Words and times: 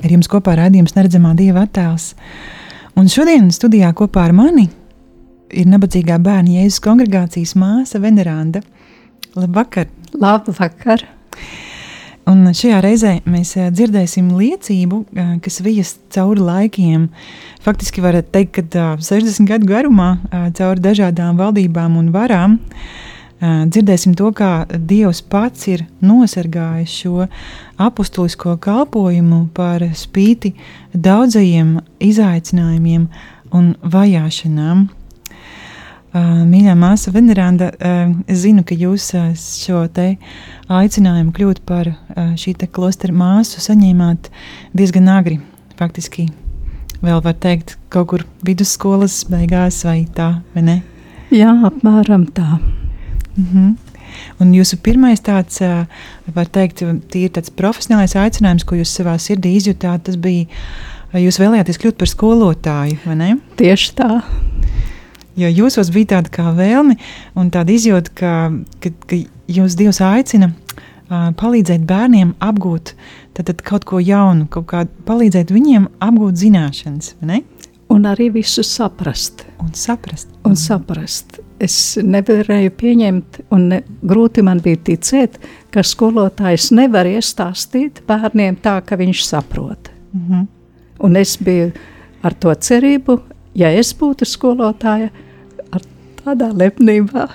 Ar 0.00 0.12
jums 0.14 0.30
kopā 0.32 0.54
rādījums 0.56 0.94
neredzamā 0.96 1.34
dieva 1.36 1.66
attēls. 1.66 2.14
Un 2.96 3.08
šodien 3.12 3.50
studijā 3.52 3.92
kopā 3.96 4.26
ar 4.28 4.34
mani 4.36 4.66
ir 5.52 5.68
nabadzīgā 5.68 6.16
bērna 6.22 6.60
Jēzus 6.60 6.80
kongregācijas 6.84 7.56
māsa 7.58 8.00
Veneranda. 8.02 8.62
Labvakar! 9.36 9.90
Labvakar! 10.16 11.04
Un 12.30 12.46
šajā 12.54 12.78
reizē 12.84 13.12
mēs 13.28 13.52
eh, 13.58 13.70
dzirdēsim 13.74 14.30
liecību, 14.38 15.02
eh, 15.16 15.30
kas 15.44 15.60
vijas 15.66 15.94
cauri 16.14 16.44
laikiem. 16.46 17.08
Faktiski 17.64 18.04
var 18.04 18.20
teikt, 18.22 18.60
ka 18.72 18.94
60 19.02 19.48
gadu 19.48 19.68
garumā 19.68 20.14
cauri 20.56 20.84
dažādām 20.84 21.40
valdībām 21.40 21.98
un 22.00 22.12
varām 22.14 22.60
dzirdēsim 23.40 24.14
to, 24.18 24.30
kā 24.36 24.66
Dievs 24.68 25.22
pats 25.24 25.66
ir 25.72 25.86
nosargājis 26.04 26.92
šo 27.02 27.26
apustulisko 27.80 28.56
kalpojumu 28.60 29.46
par 29.56 29.84
spīti 29.96 30.52
daudzajiem 30.92 31.78
izaicinājumiem 32.04 33.06
un 33.56 33.74
vajāšanām. 33.80 34.88
Mīļā 36.10 36.72
māsa 36.74 37.12
Veneranda, 37.14 37.70
es 38.26 38.42
zinu, 38.42 38.64
ka 38.66 38.74
jūs 38.74 39.12
šo 39.38 39.84
te 39.94 40.16
aicinājumu 40.66 41.30
kļūt 41.36 41.62
par 41.68 41.92
šī 42.34 42.56
te 42.58 42.66
klostera 42.66 43.14
māsu 43.14 43.62
saņēmāt 43.62 44.28
diezgan 44.74 45.06
agri. 45.14 45.38
Faktiski 45.78 46.26
vēl 47.00 47.22
var 47.24 47.38
teikt 47.40 47.78
kaut 47.94 48.10
kur 48.10 48.26
vidusskolas 48.44 49.22
beigās 49.30 49.84
vai 49.86 50.02
tā, 50.12 50.42
vai 50.52 50.66
ne? 50.66 50.76
Jā, 51.30 51.54
apmēram 51.70 52.26
tā. 52.34 52.58
Mm 53.40 53.46
-hmm. 53.52 53.90
Un 54.40 54.52
jūsu 54.52 54.76
pirmais 54.82 55.20
tāds, 55.20 55.60
var 56.34 56.46
teikt, 56.46 56.82
ir 57.14 57.30
tāds 57.30 57.50
profesionālais 57.50 58.16
aicinājums, 58.18 58.64
ko 58.64 58.78
jūs 58.78 58.92
savā 59.00 59.16
sirdī 59.18 59.54
izjutāt, 59.56 60.02
tas 60.02 60.16
bija, 60.16 60.46
jūs 61.14 61.40
vēlējāties 61.40 61.80
kļūt 61.82 61.98
par 62.00 62.08
skolotāju, 62.08 62.98
vai 63.06 63.16
ne? 63.16 63.30
Tieši 63.56 63.92
tā. 63.98 64.22
Jo 65.38 65.48
jūsos 65.48 65.92
bija 65.94 66.16
tāda 66.16 66.32
kā 66.34 66.50
vēlme 66.56 66.96
un 67.38 67.50
tāda 67.54 67.72
izjūta, 67.72 68.12
ka, 68.14 68.32
ka, 68.82 68.90
ka 69.06 69.20
jūs 69.48 69.76
Dievs 69.78 70.00
aicina 70.04 70.50
uh, 70.50 71.30
palīdzēt 71.38 71.86
bērniem 71.88 72.34
apgūt 72.44 72.94
tad, 73.38 73.62
kaut 73.62 73.86
ko 73.88 74.02
jaunu, 74.02 74.48
kaut 74.50 74.68
kā 74.72 74.84
palīdzēt 75.08 75.54
viņiem 75.54 75.88
apgūt 76.02 76.42
zināšanas? 76.42 77.14
Un 77.90 78.06
arī 78.06 78.28
visu 78.34 78.62
saprast. 78.66 79.46
Un 79.62 79.72
saprast. 79.74 80.28
Un 80.46 80.58
saprast. 80.58 81.40
Es 81.60 81.98
nevarēju 82.00 82.70
pieņemt, 82.80 83.40
un 83.52 83.66
ne, 83.68 83.82
grūti 84.02 84.42
man 84.42 84.62
bija 84.64 84.76
ticēt, 84.76 85.36
ka 85.70 85.82
skolotājs 85.84 86.70
nevar 86.72 87.06
iestāstīt 87.06 88.00
bērniem 88.08 88.56
tā, 88.64 88.78
ka 88.80 88.96
viņš 88.96 89.24
saprot. 89.24 89.90
Mm 90.12 90.22
-hmm. 90.28 90.46
Un 91.00 91.16
es 91.16 91.36
biju 91.38 91.72
ar 92.22 92.34
to 92.34 92.54
cerību, 92.54 93.20
ja 93.54 93.70
es 93.70 93.92
būtu 93.96 94.24
skolotāja, 94.28 95.10
ar 95.72 95.84
tādā 96.24 96.50
lepnībā, 96.56 97.28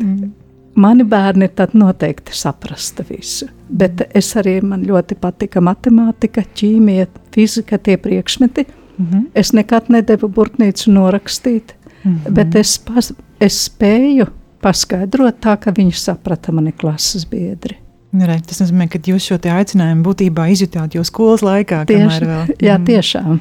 mm. 0.00 0.30
mani 0.74 1.04
bērni 1.04 1.48
tad 1.48 1.74
noteikti 1.74 2.36
saprasta 2.36 3.04
visu. 3.08 3.48
Bet 3.68 4.02
es 4.14 4.32
arī 4.36 4.62
man 4.62 4.84
ļoti 4.86 5.16
patika 5.20 5.60
matemātika, 5.60 6.44
ķīmija, 6.54 7.06
fizika, 7.34 7.78
tie 7.78 7.96
priekšmeti. 7.96 8.66
Mm 8.98 9.06
-hmm. 9.06 9.26
Es 9.34 9.52
nekad 9.52 9.88
nedevu 9.88 10.28
burtnīcu 10.28 10.90
norakstīt, 10.90 11.74
mm 12.04 12.16
-hmm. 12.16 12.32
bet 12.32 12.54
es, 12.54 12.78
pas, 12.78 13.12
es 13.40 13.64
spēju 13.66 14.28
paskaidrot 14.60 15.40
tā, 15.42 15.56
ka 15.60 15.72
viņi 15.76 15.94
saprata 15.96 16.52
mani 16.52 16.72
klases 16.76 17.26
biedri. 17.28 17.78
Nu, 18.10 18.26
re, 18.26 18.40
tas 18.42 18.58
nozīmē, 18.58 18.88
ka 18.90 18.98
jūs 19.06 19.28
šo 19.30 19.38
aicinājumu 19.38 20.02
būtībā 20.08 20.48
izjutāt 20.50 20.96
jau 20.96 21.04
skolas 21.06 21.44
laikā. 21.46 21.84
Tieši, 21.86 22.26
vēl, 22.26 22.54
jā, 22.58 22.74
mm. 22.74 22.86
tiešām. 22.88 23.40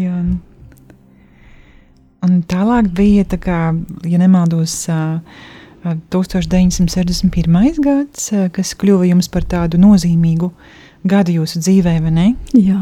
Jā. 0.00 0.16
Un 2.26 2.42
tālāk 2.50 2.90
bija, 2.96 3.24
tā 3.30 3.38
kā, 3.40 3.58
ja 4.10 4.18
nemaldos, 4.20 4.74
1961. 5.86 7.78
gads, 7.80 8.26
kas 8.52 8.74
kļuva 8.76 9.06
jums 9.08 9.30
par 9.32 9.46
tādu 9.48 9.80
nozīmīgu 9.80 10.50
gadu 11.08 11.38
jūsu 11.38 11.62
dzīvē, 11.62 11.94
vai 12.04 12.12
ne? 12.12 12.26
Jā. 12.52 12.80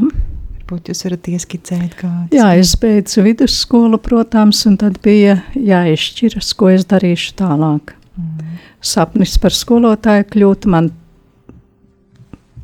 Varbūt 0.69 0.91
jūs 0.91 0.99
varat 1.07 1.29
ieskicēt, 1.33 1.95
kāds. 1.97 2.35
Jā, 2.37 2.51
es 2.61 2.75
beidzu 2.77 3.23
vidusskolu, 3.25 3.97
protams, 4.05 4.59
un 4.69 4.75
tad 4.77 4.99
bija 5.01 5.39
jāizšķiras, 5.57 6.51
ko 6.61 6.69
es 6.69 6.83
darīšu 6.91 7.31
tālāk. 7.39 7.95
Mm. 8.21 8.59
Sapnis 8.85 9.39
par 9.41 9.57
skolotāju 9.57 10.27
kļūt 10.29 10.67
man 10.69 10.91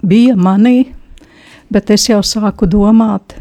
bija 0.05 0.37
manī, 0.37 0.91
bet 1.73 1.95
es 1.97 2.05
jau 2.11 2.21
sāku 2.21 2.69
domāt, 2.69 3.39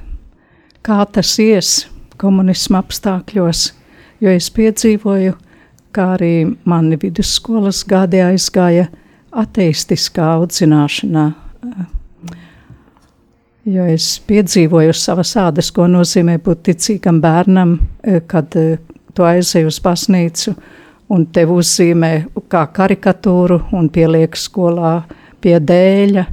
kā 0.79 1.01
tas 1.11 1.35
ies 1.43 1.73
komunisma 2.15 2.79
apstākļos, 2.85 3.65
jo 4.23 4.31
es 4.31 4.47
piedzīvoju, 4.47 5.35
kā 5.91 6.05
arī 6.15 6.37
mani 6.63 7.01
vidusskolas 7.03 7.83
gadi 7.83 8.23
aizgāja 8.23 8.87
ateistiskā 9.43 10.37
audzināšanā. 10.37 11.27
Jo 13.65 13.85
es 13.87 14.17
piedzīvoju 14.27 14.93
savas 14.97 15.35
ādas, 15.39 15.69
ko 15.71 15.87
nozīmē 15.87 16.35
būt 16.43 16.65
ticīgam 16.67 17.21
bērnam, 17.23 17.77
kad 18.27 18.51
tu 18.51 19.23
aizej 19.27 19.67
uz 19.69 19.79
baznīcu 19.83 20.55
un 21.13 21.25
tev 21.31 21.53
uzzīmē 21.55 22.11
kā 22.51 22.65
karikatūru 22.75 23.61
un 23.77 23.87
pieliek 23.93 24.35
skolā 24.35 24.97
pie 25.43 25.59
dēļa 25.59 26.25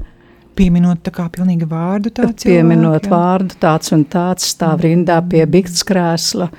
pieminot 0.60 1.04
tā 1.06 1.12
kā 1.14 1.28
pilnīgi 1.32 1.68
vārdu 1.68 2.12
tāds. 2.14 2.44
Pieminot 2.44 3.06
cilvēku, 3.06 3.14
vārdu 3.14 3.60
tāds 3.62 3.94
un 3.96 4.04
tāds 4.10 4.50
stāv 4.52 4.78
mm. 4.78 4.82
rindā 4.86 5.20
pie 5.30 5.44
bikts 5.50 5.84
krēsla 5.86 6.50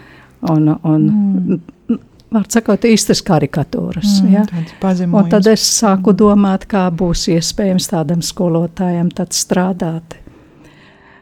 un, 0.49 0.71
un 0.73 1.05
mm. 1.09 1.99
var 2.33 2.47
sakot 2.53 2.87
īstas 2.89 3.21
karikatūras. 3.27 4.21
Mm, 4.23 4.33
ja? 4.33 4.45
Un 5.11 5.29
tad 5.31 5.51
es 5.51 5.65
sāku 5.81 6.15
domāt, 6.17 6.65
kā 6.71 6.87
būs 6.89 7.27
iespējams 7.35 7.91
tādam 7.91 8.23
skolotājam 8.25 9.11
tad 9.13 9.35
strādāt. 9.37 10.20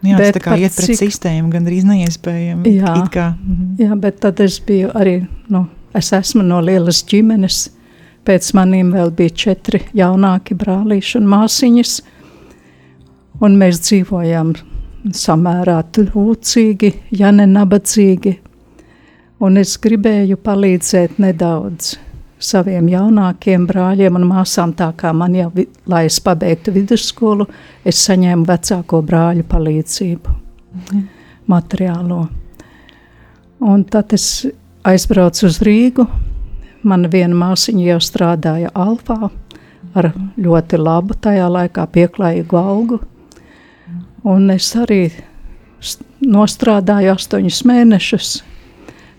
Jā, 0.05 0.15
bet 0.17 0.37
tā 0.37 0.43
kā 0.43 0.55
iet 0.59 0.75
pret 0.75 0.93
cik... 0.93 0.99
sistēmu, 1.01 1.49
gan 1.51 1.67
arī 1.67 1.81
neiespējami. 1.83 2.71
Jā, 2.77 2.93
kā, 3.11 3.33
-hmm. 3.35 3.75
jā, 3.83 3.95
bet 3.99 4.19
tad 4.23 4.39
es 4.39 4.59
biju 4.63 4.93
arī, 4.95 5.27
nu, 5.51 5.65
es 5.93 6.13
esmu 6.13 6.43
no 6.43 6.61
lielas 6.63 7.03
ģimenes, 7.03 7.69
pēc 8.23 8.53
manīm 8.55 8.93
vēl 8.95 9.11
bija 9.11 9.29
četri 9.29 9.81
jaunāki 9.93 10.55
brālīši 10.55 11.17
un 11.19 11.27
māsiņas, 11.27 12.01
un 13.41 13.57
mēs 13.59 13.81
dzīvojam 13.83 14.53
samērā 15.15 15.81
trūcīgi, 15.95 16.93
ja 17.11 17.31
ne 17.31 17.47
nabadzīgi. 17.47 18.39
Un 19.39 19.57
es 19.57 19.77
gribēju 19.79 20.35
palīdzēt 20.43 21.19
nedaudz 21.19 21.95
saviem 22.39 22.87
jaunākiem 22.89 23.67
brāļiem 23.67 24.15
un 24.15 24.27
māsām, 24.29 24.73
tā 24.73 24.89
kā 24.97 25.11
man 25.13 25.35
jau, 25.35 25.49
lai 25.91 26.05
es 26.07 26.19
pabeigtu 26.23 26.73
vidusskolu, 26.75 27.47
es 27.85 27.99
saņēmu 28.07 28.47
vecāko 28.47 29.01
brāļu 29.05 29.45
palīdzību, 29.49 30.35
mhm. 30.79 31.03
materiālo. 31.51 32.23
Un 33.59 33.83
tad 33.91 34.15
es 34.15 34.47
aizbraucu 34.87 35.47
uz 35.49 35.59
Rīgu. 35.65 36.07
Mana 36.87 37.09
viena 37.11 37.35
māsiņa 37.35 37.89
jau 37.89 37.99
strādāja 37.99 38.69
Alfā 38.71 39.27
ar 39.97 40.11
ļoti 40.39 40.79
labu 40.79 41.17
tajā 41.19 41.47
laikā 41.51 41.85
pieklājīgu 41.91 42.59
algu. 42.59 42.99
Un 44.27 44.51
es 44.53 44.69
arī 44.79 45.09
nostrādāju 46.23 47.13
astoņus 47.15 47.59
mēnešus, 47.67 48.31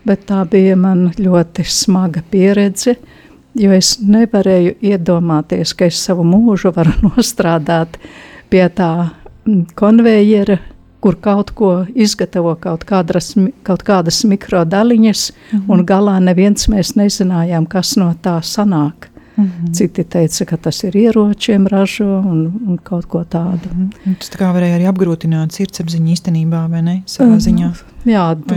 bet 0.07 0.25
tā 0.29 0.43
bija 0.49 0.75
man 0.79 1.09
ļoti 1.17 1.65
smaga 1.67 2.23
pieredze, 2.31 2.95
jo 3.57 3.71
es 3.75 3.97
nevarēju 4.01 4.77
iedomāties, 4.81 5.75
ka 5.77 5.89
es 5.91 6.01
savu 6.01 6.25
mūžu 6.27 6.73
varu 6.75 6.93
nostrādāt 7.09 7.99
pie 8.49 8.67
tā 8.75 8.91
konvejera, 9.75 10.59
kur 11.01 11.17
kaut 11.17 11.51
ko 11.57 11.71
izgatavo, 11.97 12.53
kaut 12.61 12.83
kādas, 12.85 13.33
kaut 13.65 13.83
kādas 13.83 14.21
mikrodaļiņas, 14.29 15.31
mm 15.31 15.59
-hmm. 15.59 15.71
un 15.73 15.85
galā 15.85 16.19
neviens 16.21 16.67
mēs 16.69 16.93
nezinājām, 16.95 17.65
kas 17.67 17.97
no 17.97 18.13
tā 18.21 18.37
sanāk. 18.41 19.10
Mm 19.37 19.43
-hmm. 19.45 19.73
Citi 19.73 20.03
teica, 20.03 20.45
ka 20.45 20.57
tas 20.57 20.83
ir 20.83 20.95
ieročiem 20.95 21.67
ražo 21.67 22.05
un, 22.19 22.61
un 22.67 22.77
kaut 22.83 23.05
ko 23.05 23.23
tādu. 23.23 23.69
Mm 23.73 23.89
-hmm. 24.05 24.15
Tas 24.17 24.31
tā 24.31 24.37
kā 24.37 24.53
varēja 24.53 24.77
arī 24.77 24.87
apgrūtināt 24.91 25.51
sirdsapziņu 25.51 26.11
īstenībā, 26.11 26.69
vai 26.69 26.81
ne? 26.81 27.03
Savā 27.05 27.37
ziņā. 27.39 27.71
Jā, 28.05 28.35
to 28.47 28.55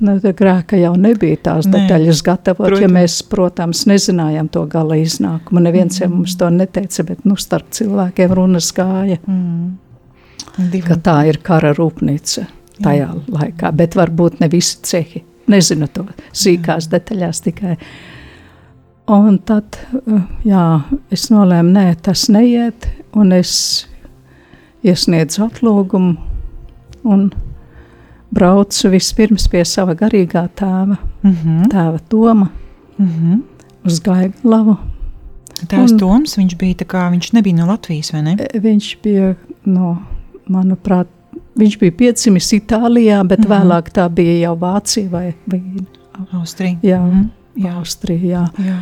ne, 0.00 0.16
grēka 0.18 0.76
jau 0.76 0.96
nebija 0.96 1.36
tās 1.36 1.66
Nē, 1.66 1.72
detaļas 1.72 2.22
gatavot, 2.22 2.66
protams. 2.66 2.80
ja 2.80 2.88
mēs, 2.88 3.22
protams, 3.28 3.86
nezinājām 3.86 4.48
to 4.48 4.66
gala 4.66 4.94
iznākumu. 4.94 5.60
Neviens 5.60 6.00
jau 6.00 6.08
mums 6.08 6.36
to 6.36 6.50
neteica, 6.50 7.04
bet 7.04 7.24
nu, 7.24 7.36
starp 7.36 7.70
cilvēkiem 7.70 8.32
runas 8.32 8.72
gāja, 8.72 9.18
mm. 9.26 9.78
Divi. 10.72 10.82
ka 10.82 10.94
tā 10.94 11.28
ir 11.28 11.38
kara 11.42 11.72
rūpnīca 11.72 12.46
tajā 12.82 13.06
Jā. 13.06 13.20
laikā, 13.28 13.72
bet 13.72 13.94
varbūt 13.94 14.40
ne 14.40 14.48
visi 14.48 14.78
cehi. 14.82 15.24
Nezinu 15.46 15.88
to 15.92 16.06
sīkās 16.32 16.88
Jā. 16.88 16.98
detaļās 16.98 17.42
tikai. 17.42 17.76
Un 19.10 19.38
tad 19.38 19.76
jā, 20.46 20.66
es 21.10 21.26
nolēmu, 21.32 21.72
nē, 21.74 21.86
tas 22.06 22.28
neiet, 22.30 22.86
un 23.18 23.32
es 23.34 23.54
iesniedzu 24.86 25.42
atlūgumu 25.48 26.14
un 27.10 27.24
braucu 28.32 28.92
vispirms 28.92 29.48
pie 29.50 29.64
sava 29.66 29.96
garīgā 29.98 30.46
tēva, 30.58 30.96
mm 31.22 31.34
-hmm. 31.34 31.66
tēva 31.72 31.98
Toma, 32.08 32.48
mm 32.98 33.08
-hmm. 33.08 33.42
uz 33.84 34.00
Gaiglavu. 34.00 34.76
Tēvs 35.66 35.98
Toms, 35.98 36.38
viņš 36.38 36.56
bija 36.58 36.74
tā 36.74 36.86
kā, 36.86 37.10
viņš 37.10 37.32
nebija 37.32 37.56
no 37.56 37.66
Latvijas, 37.66 38.12
vai 38.12 38.22
ne? 38.22 38.36
E, 38.38 38.58
viņš 38.58 38.96
bija 39.02 39.34
no, 39.64 39.96
manuprāt, 40.48 41.06
viņš 41.58 41.78
bija 41.78 41.92
piedzimis 41.92 42.52
Itālijā, 42.52 43.26
bet 43.26 43.38
mm 43.38 43.44
-hmm. 43.44 43.52
vēlāk 43.52 43.90
tā 43.92 44.08
bija 44.08 44.38
jau 44.38 44.56
Vācija 44.58 45.10
vai, 45.10 45.34
vai 45.46 45.62
Austrija. 46.32 46.78
Jā. 46.82 47.00
Mm 47.00 47.10
-hmm. 47.10 47.41
Jā. 47.56 47.76
Austrijā. 47.78 48.46
Jā. 48.58 48.80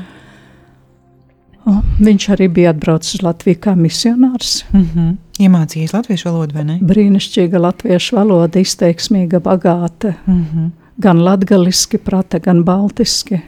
O, 1.69 1.75
viņš 2.01 2.27
arī 2.35 2.49
bija 2.49 2.73
atbraucis 2.73 3.19
uz 3.19 3.25
Latviju 3.25 3.59
kā 3.61 3.75
misionārs. 3.77 4.65
Mm 4.73 4.87
-hmm. 4.95 5.17
Iemācījis 5.41 5.93
latviešu 5.93 6.29
valodu, 6.29 6.55
vai 6.55 6.65
ne? 6.65 6.79
Brīnišķīga 6.83 7.61
latviešu 7.61 8.17
valoda, 8.17 8.61
izteiksmīga, 8.61 9.41
bagāta. 9.41 10.15
Mm 10.27 10.45
-hmm. 10.45 10.71
Gan 10.99 11.25
latgaliski 11.25 11.99
prata, 11.99 12.39
gan 12.39 12.65
baltiski. 12.65 13.41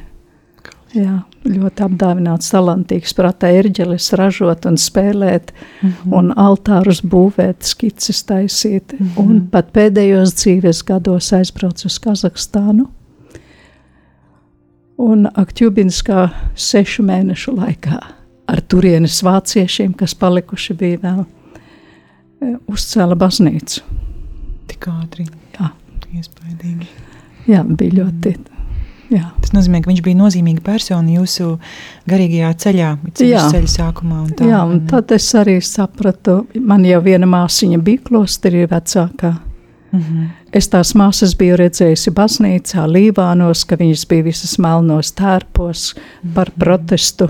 Jā, 0.92 1.22
ļoti 1.44 1.84
apdāvināts, 1.86 2.50
talantīgs, 2.52 3.14
prata 3.16 3.48
erģelis 3.48 4.12
ražot 4.12 4.66
un 4.66 4.76
spēlēt, 4.76 5.52
mm 5.82 5.88
-hmm. 5.88 6.14
un 6.18 6.32
altārus 6.36 7.02
būvēt, 7.02 7.56
skices 7.60 8.24
taisīt. 8.24 8.92
Mm 8.92 9.06
-hmm. 9.06 9.20
Un 9.24 9.48
pat 9.50 9.72
pēdējos 9.72 10.34
dzīves 10.34 10.84
gados 10.84 11.32
aizbrauc 11.32 11.84
uz 11.84 11.98
Kazahstānu 11.98 12.86
un 15.00 15.28
Aktjubinskā 15.28 16.26
sešu 16.58 17.04
mēnešu 17.06 17.54
laikā 17.56 18.00
ar 18.52 18.62
turienes 18.68 19.20
vāciešiem, 19.24 19.94
kas 19.96 20.14
palikuši 20.18 20.76
bija 20.78 21.00
vēl, 21.02 21.22
e, 22.42 22.54
uzcēla 22.68 23.16
baznīcu. 23.18 23.84
Tik 24.70 24.88
ātri. 24.92 25.28
Jā. 25.56 25.70
Iespaidīgi. 26.12 26.88
Jā, 27.48 27.62
bija 27.64 28.02
ļoti. 28.02 28.34
Jā. 29.12 29.26
Tas 29.42 29.52
nozīmē, 29.52 29.82
ka 29.82 29.90
viņš 29.90 30.02
bija 30.04 30.18
nozīmīga 30.18 30.62
persona 30.64 31.16
jūsu 31.18 31.58
garīgajā 32.08 32.52
ceļā, 32.64 32.90
ceļā 33.18 33.42
sākumā. 33.68 34.22
Un 34.24 34.34
tā, 34.36 34.48
Jā, 34.48 34.62
un 34.68 34.84
tad 34.88 35.12
es 35.12 35.26
arī 35.36 35.58
sapratu, 35.64 36.42
man 36.56 36.84
jau 36.88 37.00
viena 37.04 37.28
māsiņa 37.28 37.80
bija 37.84 38.04
klosterī 38.08 38.64
vecākā. 38.70 39.34
Mm 39.92 40.00
-hmm. 40.00 40.28
Es 40.52 40.68
tās 40.68 40.94
māsas 40.94 41.36
biju 41.38 41.56
redzējusi 41.56 42.10
baznīcā, 42.10 42.86
Līvānos, 42.88 43.66
ka 43.66 43.76
viņas 43.76 44.08
bija 44.08 44.22
visas 44.22 44.58
melnos 44.58 45.12
tērpos 45.12 45.94
par 46.34 46.48
mhm. 46.48 46.60
protestu 46.60 47.28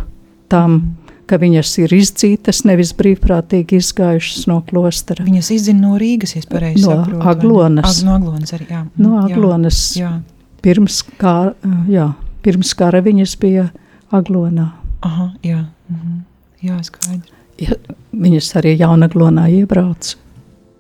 tam, 0.49 0.97
ka 1.27 1.39
viņas 1.39 1.79
ir 1.79 1.95
izdzītas, 1.95 2.65
nevis 2.65 2.93
brīvprātīgi 2.95 3.79
izgājušas 3.81 4.47
no 4.47 4.61
klostera. 4.69 5.25
Viņas 5.25 5.51
izzina 5.51 5.81
no 5.81 5.99
Rīgas, 5.99 6.37
ja 6.37 6.43
pareizi 6.51 6.85
no 6.85 6.91
saprotu. 6.91 7.29
Aglonas. 7.29 7.99
Ag, 7.99 8.07
no 8.07 8.15
Aglonas 8.15 8.53
arī, 8.53 8.67
jā. 8.71 8.87
No 8.97 9.19
Aglonas. 9.23 9.97
Jā. 9.97 10.21
Pirms, 10.63 11.03
kā, 11.19 11.55
jā, 11.89 12.13
pirms 12.43 12.75
kara 12.75 13.01
viņas 13.03 13.39
bija 13.41 13.71
Aglonā. 14.13 14.69
Aha, 15.03 15.33
jā. 15.43 15.65
Mhm. 15.89 16.19
Jā, 16.63 16.79
skaidrs. 16.83 17.33
Ja, 17.59 17.75
viņas 18.13 18.53
arī 18.61 18.77
Jaunaglonā 18.79 19.49
iebrauca. 19.51 20.17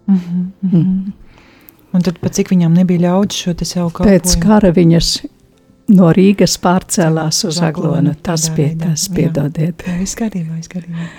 Mhm. 0.06 0.46
Mhm. 0.62 0.76
Mhm. 0.76 1.12
Un 1.92 2.04
tad, 2.04 2.18
cik 2.32 2.52
viņam 2.54 2.74
nebija 2.76 3.08
ļauts 3.08 3.44
šo 3.44 3.54
te 3.58 3.68
savu 3.68 3.90
kalpojumu? 3.92 4.22
Pēc 4.22 4.36
kara 4.40 4.70
viņas 4.72 5.10
no 5.92 6.12
Rīgas 6.16 6.56
pārcēlās 6.62 7.42
uz 7.48 7.60
Aglonu. 7.64 8.14
Tas 8.24 8.48
bija 8.56 8.76
tas, 8.86 9.08
piedodiet. 9.12 9.84
Jā, 9.86 9.98
viss 10.00 10.16
kārtībā, 10.18 10.56
viss 10.56 10.72
kārtībā. 10.72 11.10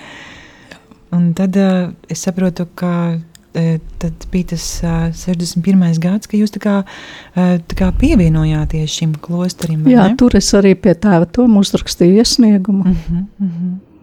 Un 1.14 1.30
tad 1.38 1.54
uh, 1.60 1.92
es 2.10 2.24
saprotu, 2.26 2.66
ka 2.74 2.92
uh, 3.14 3.70
tad 4.02 4.26
bija 4.32 4.50
tas 4.56 4.66
uh, 4.82 5.06
61. 5.14 5.86
gads, 6.02 6.30
ka 6.30 6.40
jūs 6.40 6.56
tā 6.56 6.62
kā, 6.64 6.76
uh, 6.82 7.56
tā 7.70 7.78
kā 7.78 7.92
pievienojāties 8.00 8.98
šim 8.98 9.14
klosterim. 9.22 9.86
Jā, 9.90 10.08
ne? 10.10 10.18
tur 10.18 10.34
es 10.40 10.50
arī 10.58 10.74
pie 10.74 10.96
tēva 10.98 11.30
Tomu 11.30 11.62
uzrakstīju 11.62 12.18
iesniegumu. 12.24 12.82
Uh 12.82 13.10
-huh, 13.10 13.26
uh 13.38 13.50
-huh 13.50 13.93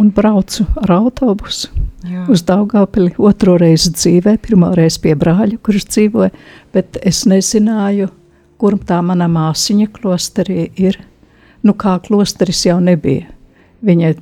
un 0.00 0.10
braucu 0.10 0.64
ar 0.80 0.94
autobusu 0.96 1.68
Jā. 2.08 2.24
uz 2.32 2.42
Daugavpili 2.48 3.12
otro 3.20 3.58
reizi 3.60 3.92
dzīvē, 3.92 4.38
pirmo 4.40 4.70
reizi 4.76 5.02
pie 5.04 5.12
brāļa, 5.18 5.58
kurš 5.60 5.86
dzīvoja, 5.90 6.30
bet 6.72 6.96
es 7.06 7.26
nezināju, 7.28 8.08
kur 8.60 8.78
tā 8.88 9.02
mana 9.04 9.28
māsiņa 9.28 9.90
klosterī 9.92 10.70
ir. 10.80 10.96
Nu, 11.60 11.74
kā 11.76 11.98
klosteris 12.00 12.62
jau 12.64 12.78
nebija. 12.80 13.28
Viņa 13.84 14.14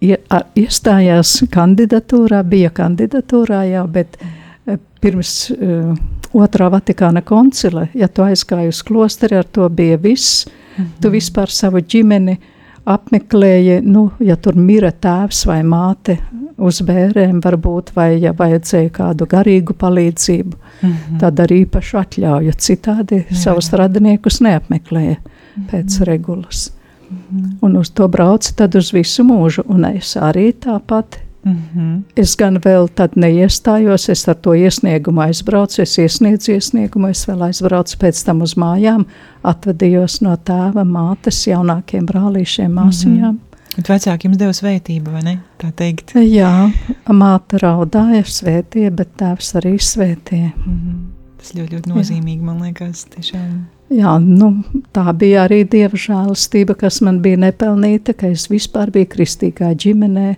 iestājās 0.00 1.34
kandidatūrā, 1.52 2.40
bija 2.48 2.70
kandidatūrā 2.72 3.60
jau, 3.68 3.84
bet 3.92 4.16
eh, 4.16 4.80
pirms 5.04 5.34
uh, 5.52 5.92
otrā 6.32 6.70
Vatikāna 6.72 7.20
koncila, 7.28 7.84
ja 7.92 8.08
tu 8.08 8.24
aizgāji 8.24 8.72
uz 8.72 8.80
klosteri, 8.88 9.36
ar 9.36 9.44
to 9.44 9.68
bija 9.68 10.00
viss. 10.00 10.46
Mm 10.46 10.84
-hmm. 10.84 11.02
Tu 11.02 11.10
vispār 11.10 11.50
savu 11.50 11.84
ģimeni 11.84 12.38
uh, 12.38 12.51
apmeklēja, 12.84 13.80
nu, 13.84 14.10
ja 14.20 14.36
tur 14.36 14.56
mira 14.58 14.90
tēvs 14.92 15.44
vai 15.46 15.60
māte 15.66 16.18
uz 16.62 16.80
bērēm, 16.86 17.40
varbūt, 17.42 17.92
vai 17.96 18.16
ja 18.22 18.32
vajadzēja 18.36 18.90
kādu 18.94 19.26
garīgu 19.30 19.74
palīdzību, 19.78 20.56
mm 20.56 20.92
-hmm. 20.92 21.18
tad 21.22 21.40
arī 21.40 21.62
īpašu 21.64 21.98
atļauju. 22.02 22.54
Citādi 22.58 23.22
jā, 23.22 23.40
savus 23.44 23.70
jā. 23.72 23.78
radiniekus 23.82 24.40
neapmeklēja 24.40 25.16
mm 25.16 25.24
-hmm. 25.24 25.66
pēc 25.70 26.00
regulas. 26.04 26.72
Mm 27.10 27.18
-hmm. 27.18 27.56
Un 27.60 27.76
uz 27.76 27.90
to 27.90 28.08
brauca 28.08 28.52
tad 28.56 28.74
uz 28.74 28.92
visu 28.92 29.24
mūžu, 29.24 29.62
un 29.66 29.84
es 29.84 30.16
arī 30.16 30.52
tāpat 30.52 31.18
Mm 31.44 31.56
-hmm. 31.74 32.02
Es 32.16 32.36
gan 32.36 32.56
vēl 32.56 32.88
tad 32.94 33.10
neiestājos, 33.16 34.08
es 34.08 34.28
ar 34.28 34.34
to 34.34 34.54
iesniegumu 34.54 35.20
aizbraucu, 35.20 35.82
es 35.82 35.98
iesniedzu 35.98 36.52
iesniegumu, 36.52 37.06
es 37.08 37.28
vēl 37.28 37.42
aizbraucu 37.42 37.96
pēc 37.98 38.24
tam 38.24 38.42
uz 38.42 38.54
mājām, 38.54 39.04
atvadījos 39.42 40.20
no 40.22 40.36
tēva, 40.36 40.84
mātes, 40.84 41.46
jaunākiem 41.46 42.06
brālīšiem, 42.06 42.70
māsiņām. 42.70 43.32
Mm 43.32 43.38
-hmm. 43.38 43.52
Bet 43.76 43.88
vecāki 43.88 44.28
jums 44.28 44.36
deva 44.36 44.52
svētību, 44.52 45.12
vai 45.12 45.22
ne? 45.22 45.38
Tā 45.58 45.70
teikt. 45.72 46.12
Jā, 46.14 46.70
māte 47.08 47.58
raudāja, 47.62 48.22
svētīja, 48.22 48.90
bet 48.90 49.08
tēvs 49.16 49.54
arī 49.54 49.78
svētīja. 49.78 50.52
Mm 50.66 50.78
-hmm. 50.78 50.98
Tas 51.38 51.54
ļoti, 51.54 51.74
ļoti 51.74 51.90
nozīmīgi, 51.90 52.38
Jā. 52.38 52.44
man 52.44 52.60
liekas, 52.62 53.04
tiešām. 53.04 53.64
Jā, 53.90 54.18
nu, 54.22 54.62
tā 54.94 55.12
bija 55.12 55.42
arī 55.48 55.64
dieva 55.68 55.98
žēlastība, 55.98 56.76
kas 56.78 57.00
man 57.00 57.18
bija 57.20 57.36
nepelnīta, 57.36 58.14
ka 58.14 58.26
es 58.26 58.46
vispār 58.50 58.90
biju 58.90 59.06
kristīgā 59.06 59.72
ģimenē. 59.74 60.36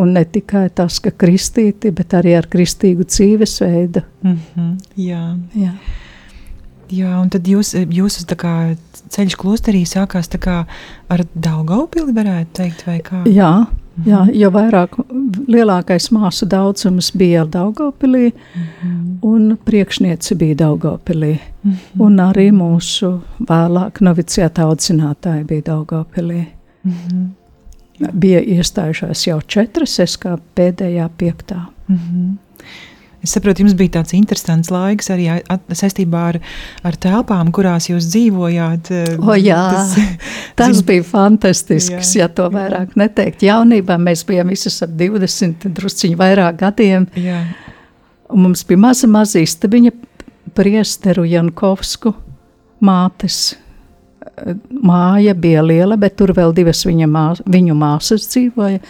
Un 0.00 0.14
ne 0.16 0.24
tikai 0.24 0.68
tas, 0.74 0.98
ka 1.04 1.10
kristīti, 1.10 1.90
bet 1.96 2.14
arī 2.16 2.36
ar 2.38 2.46
kristīgu 2.50 3.04
dzīvesveidu. 3.04 4.02
Mm 4.22 4.38
-hmm, 4.54 4.78
jā. 4.96 5.24
jā. 5.54 5.72
Jā, 6.90 7.20
un 7.20 7.28
tad 7.30 7.46
jūs, 7.46 7.74
jūsu 7.74 8.24
kā, 8.36 8.74
ceļš 9.14 9.36
klosterī 9.36 9.84
sākās 9.86 10.30
kā, 10.40 10.64
ar 11.08 11.20
Daugaupili, 11.34 12.12
varētu 12.12 12.50
teikt, 12.52 12.86
vai 12.86 12.98
kā? 12.98 13.22
Jā, 13.26 13.66
-hmm. 14.00 14.10
jā 14.10 14.40
jo 14.42 14.50
vairāk, 14.50 14.96
lielākais 15.48 16.10
māsu 16.14 16.46
daudzums 16.46 17.12
bija 17.16 17.44
Daugaupilī, 17.44 18.32
mm 18.32 18.62
-hmm. 18.62 19.18
un 19.22 19.58
priekšniece 19.64 20.34
bija 20.34 20.54
Daugaupilī. 20.54 21.38
Mm 21.62 21.72
-hmm. 21.72 22.00
Un 22.00 22.16
arī 22.16 22.50
mūsu 22.52 23.20
vēlāk 23.40 24.00
novicieta 24.00 24.62
audzinātāji 24.62 25.44
bija 25.44 25.62
Daugaupilī. 25.62 26.44
Mm 26.84 26.92
-hmm 26.92 27.39
bija 28.12 28.40
iestājušās 28.40 29.26
jau 29.26 29.40
četras, 29.46 29.98
es 30.02 30.16
kā 30.20 30.36
pēdējā 30.56 31.08
piektā. 31.18 31.66
Mm 31.88 31.96
-hmm. 31.96 32.38
Es 33.20 33.34
saprotu, 33.34 33.60
jums 33.60 33.74
bija 33.76 33.98
tāds 33.98 34.14
interesants 34.16 34.70
laiks 34.72 35.10
arī 35.12 35.26
saistībā 35.76 36.20
ar, 36.30 36.38
ar 36.88 36.96
telpām, 36.96 37.50
kurās 37.52 37.90
jūs 37.90 38.06
dzīvojāt. 38.14 38.90
Eh, 38.96 39.18
o, 39.20 39.34
jā, 39.36 39.58
tas, 39.74 39.92
tas 40.60 40.80
bija 40.88 41.04
fantastisks, 41.04 42.14
jā, 42.16 42.22
ja 42.22 42.28
to 42.32 42.48
vairāk 42.52 42.94
jā. 42.94 43.00
neteikt. 43.02 43.44
Jaunībā 43.44 43.98
mēs 44.00 44.24
bijām 44.28 44.48
visas 44.48 44.80
ap 44.86 44.90
20, 44.96 45.68
drusciņi 45.76 46.16
vairāk 46.16 46.62
gadiem. 46.62 47.06
Jā. 47.20 47.42
Un 48.32 48.46
mums 48.46 48.64
bija 48.64 48.80
maza, 48.80 49.10
maza 49.10 49.42
istabiņa 49.42 49.92
priesteru 50.56 51.26
Jankovsku 51.28 52.14
mātes 52.80 53.58
māja 54.70 55.34
bija 55.34 55.62
liela, 55.62 55.96
bet 56.00 56.16
tur 56.16 56.32
vēl 56.36 56.54
divas 56.56 56.84
viņa 56.86 57.08
mās, 57.10 57.40
viņu 57.46 57.76
māsas 57.78 58.28
dzīvoja, 58.30 58.80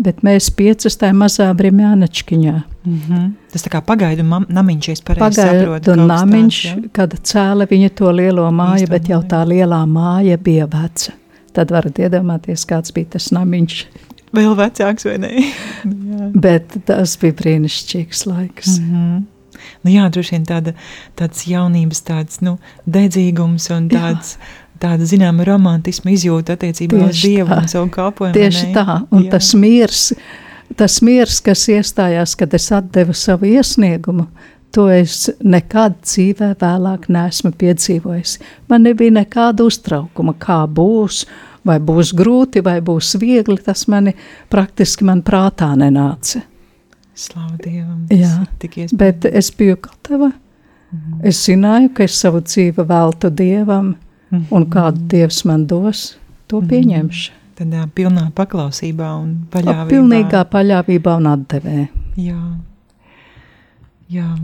bet 0.00 0.22
mēs 0.26 0.48
piecas 0.56 0.96
tajā 1.00 1.14
mazā 1.16 1.48
brimjānečkiņā. 1.56 2.56
Mm 2.84 3.00
-hmm. 3.06 3.30
Tas 3.52 3.64
tā 3.66 3.72
kā 3.72 3.80
pagaidu 3.84 4.24
namiņš, 4.48 4.88
es 4.88 5.00
pareizi 5.00 5.40
saprotu. 5.40 5.90
Pagaidu 5.90 6.06
namiņš, 6.06 6.60
tāds, 6.64 6.82
ja? 6.82 6.92
kad 6.92 7.14
cēla 7.14 7.66
viņa 7.70 7.90
to 7.94 8.12
lielo 8.12 8.50
māju, 8.50 8.86
Īstā 8.86 8.90
bet 8.90 9.08
jau 9.08 9.22
tā 9.22 9.42
lielā 9.46 9.82
māja 9.86 10.38
bija 10.38 10.66
veca. 10.66 11.12
Tad 11.52 11.70
varat 11.70 11.98
iedomāties, 11.98 12.64
kāds 12.66 12.94
bija 12.94 13.06
tas 13.16 13.30
namiņš. 13.32 13.86
Vēl 14.32 14.54
vecāks 14.56 15.04
vai 15.04 15.18
ne? 15.18 15.30
bet 16.46 16.76
tas 16.86 17.18
bija 17.18 17.32
brīnišķīgs 17.32 18.26
laiks. 18.26 18.78
Mm 18.78 18.94
-hmm. 18.94 19.22
Nu 19.82 19.90
jā, 19.90 20.08
droši 20.10 20.30
vien 20.30 20.44
tāda, 20.44 20.72
tāds 21.16 21.46
jaunības, 21.46 22.02
tāds, 22.02 22.40
nu, 22.40 22.58
dedzīgums 22.86 23.70
un 23.70 23.88
tāds, 23.88 24.36
jā 24.36 24.69
tāda 24.80 25.06
zināma 25.08 25.44
romantisma 25.46 26.12
izjūta 26.14 26.56
attiecībā 26.56 26.96
tieši 26.98 27.10
uz 27.10 27.24
Dievu 27.24 27.50
tā. 27.52 27.58
un 27.62 27.68
savu 27.72 27.90
kalpošanu. 27.94 28.36
Tieši 28.36 28.70
tā, 28.74 28.96
un 29.10 29.26
Jā. 29.26 29.30
tas 29.36 29.52
miers, 29.54 30.04
tas 30.76 31.00
miers, 31.06 31.40
kas 31.44 31.66
iestājās, 31.68 32.36
kad 32.40 32.54
es 32.56 32.70
atdevu 32.72 33.14
savu 33.16 33.50
iesniegumu, 33.50 34.26
to 34.74 34.86
es 34.94 35.28
nekad 35.42 35.98
dzīvē 36.06 36.52
vēlāk 36.60 37.08
neesmu 37.10 37.52
piedzīvojis. 37.58 38.36
Man 38.70 38.86
nebija 38.86 39.10
nekāda 39.20 39.66
uztraukuma, 39.66 40.36
kā 40.38 40.62
būs, 40.70 41.24
vai 41.66 41.78
būs 41.82 42.14
grūti, 42.16 42.62
vai 42.64 42.78
būs 42.80 43.16
viegli, 43.20 43.58
tas 43.64 43.86
mani 43.90 44.14
praktiski 44.48 45.04
man 45.04 45.24
prātā 45.26 45.72
nenāca. 45.76 46.44
Slavu 47.20 47.58
Dievam, 47.60 48.06
Jā, 48.08 48.46
bet 48.96 49.26
es 49.26 49.50
biju 49.52 49.76
gatava. 49.82 50.30
Mm 50.90 50.98
-hmm. 50.98 51.20
Es 51.28 51.46
zināju, 51.48 51.90
ka 51.94 52.04
es 52.04 52.20
savu 52.20 52.40
dzīvi 52.40 52.86
veltu 52.88 53.30
Dievam, 53.30 53.86
Mm. 53.86 54.09
Un 54.30 54.66
kādu 54.70 55.08
Dievs 55.10 55.44
man 55.44 55.66
dos, 55.66 56.18
to 56.46 56.60
-hmm. 56.60 56.68
pieņemšu. 56.68 57.32
Tādā 57.60 57.86
pilnā 57.94 58.30
paklausībā 58.32 59.08
un 59.20 59.46
paļāvībā. 59.52 59.88
Pilnīgā 59.88 60.44
paļāvībā 60.44 61.16
un 61.16 61.26
atdevē. 61.26 61.88
Jā. 62.16 62.56
Jā. 64.10 64.38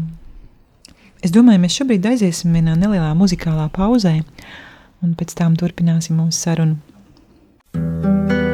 Es 1.23 1.31
domāju, 1.31 1.61
mēs 1.61 1.79
šobrīd 1.81 2.07
aiziesim 2.07 2.53
vienā 2.53 2.77
nelielā 2.77 3.15
muzikālā 3.15 3.71
pauzē, 3.73 4.23
un 5.03 5.15
pēc 5.15 5.35
tam 5.35 5.57
turpināsim 5.57 6.17
mūsu 6.17 6.39
sarunu. 6.39 6.77
thank 7.73 8.31
you 8.31 8.46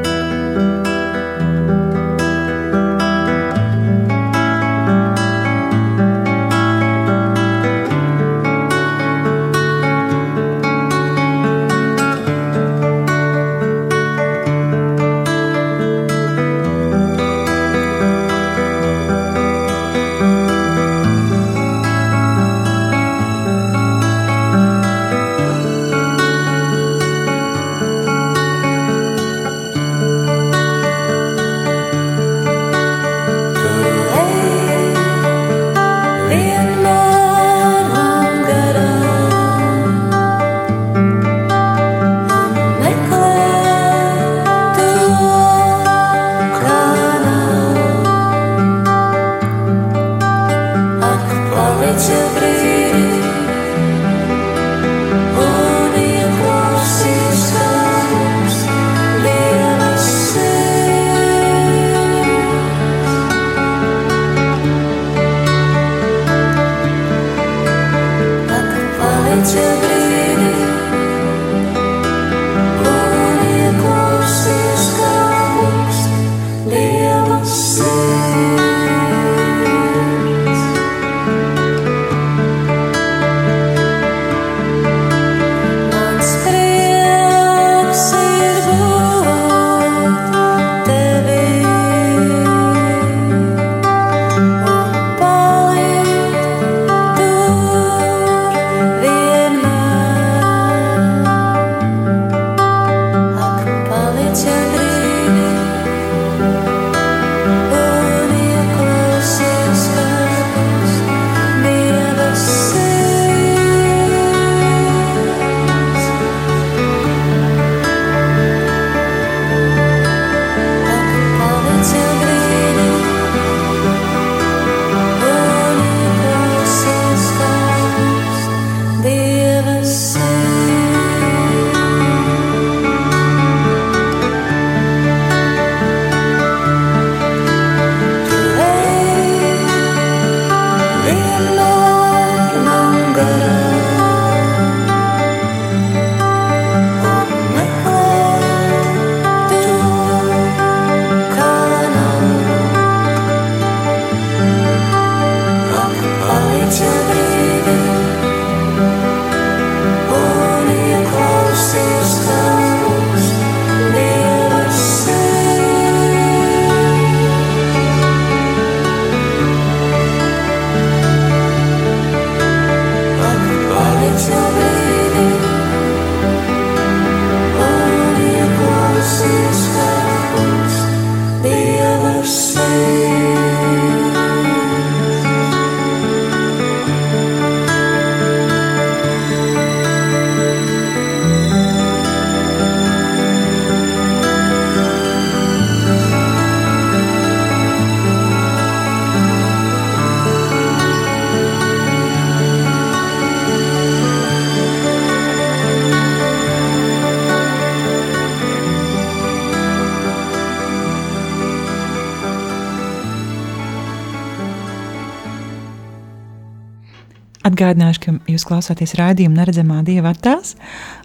Atgādināšu, 217.42 218.00
ka 218.04 218.12
jūs 218.30 218.44
klausāties 218.46 218.92
raidījuma 218.94 219.40
Neredzamā 219.40 219.80
Dieva 219.82 220.12
attēls. 220.14 220.54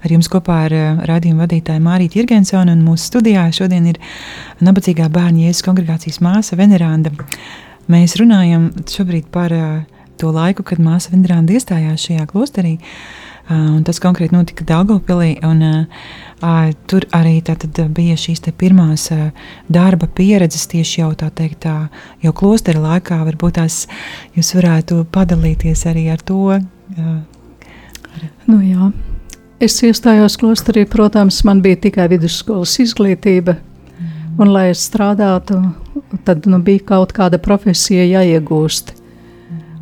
Ar 0.05 0.11
jums 0.13 0.27
kopā 0.29 0.59
ir 0.67 0.75
uh, 0.77 0.99
raidījuma 1.09 1.47
vadītāja 1.47 1.81
Mārīta 1.81 2.19
Irgensona 2.21 2.75
un 2.75 2.83
mūsu 2.85 3.07
studijā 3.09 3.47
šodien 3.57 3.87
ir 3.89 3.97
nabadzīgā 4.61 5.07
bērņa 5.15 5.47
Jēzus 5.47 5.65
kongregācijas 5.65 6.21
māsa 6.21 6.59
Veneranda. 6.59 7.09
Mēs 7.89 8.19
runājam 8.21 8.69
šobrīd 8.85 9.31
par 9.33 9.55
uh, 9.55 9.71
to 10.21 10.29
laiku, 10.35 10.61
kad 10.67 10.77
māsa 10.83 11.09
Veneranda 11.15 11.57
iestājās 11.57 12.05
šajā 12.05 12.29
klosterī. 12.29 12.75
Uh, 13.47 13.79
tas 13.87 13.97
konkrēti 14.03 14.37
notika 14.37 14.67
Daugopilī, 14.67 15.39
un 15.47 15.65
uh, 15.65 16.07
tur 16.87 17.05
arī 17.17 17.39
tātad, 17.41 17.79
bija 17.93 18.17
šīs 18.19 18.43
pirmās 18.57 19.09
darba 19.67 20.07
pieredzes 20.07 20.67
tieši 20.69 21.01
jau 21.01 21.11
tā 21.17 21.31
teikt, 21.33 21.65
tā, 21.65 21.89
jau 22.21 22.33
klostera 22.33 22.79
laikā. 22.79 23.23
Varbūt 23.25 23.57
tās 23.57 23.87
jūs 24.37 24.53
varētu 24.57 25.05
padalīties 25.11 25.85
arī 25.89 26.07
ar 26.13 26.21
to. 26.21 26.59
Nu, 28.47 28.59
jā. 28.61 28.91
Es 29.59 29.79
iestājos 29.81 30.37
klosterī, 30.37 30.85
protams, 30.85 31.41
man 31.43 31.63
bija 31.65 31.79
tikai 31.87 32.05
vidusskolas 32.11 32.75
izglītība, 32.83 33.55
mm. 33.57 34.35
un 34.37 34.51
lai 34.53 34.67
es 34.69 34.83
strādātu, 34.85 35.57
tad 36.27 36.45
nu, 36.45 36.59
bija 36.61 36.85
kaut 36.93 37.15
kāda 37.17 37.39
profesija 37.41 38.05
jāiegūst. 38.05 38.93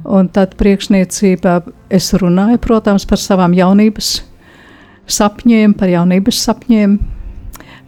Un 0.05 0.29
tad 0.31 0.53
priekšniecībā 0.55 1.57
es 1.91 2.07
runāju, 2.15 2.62
protams, 2.63 3.03
par 3.09 3.19
savām 3.19 3.55
jaunības 3.57 4.21
sapņiem, 5.07 5.74
par 5.77 5.91
jaunības 5.91 6.41
sapņiem, 6.47 6.97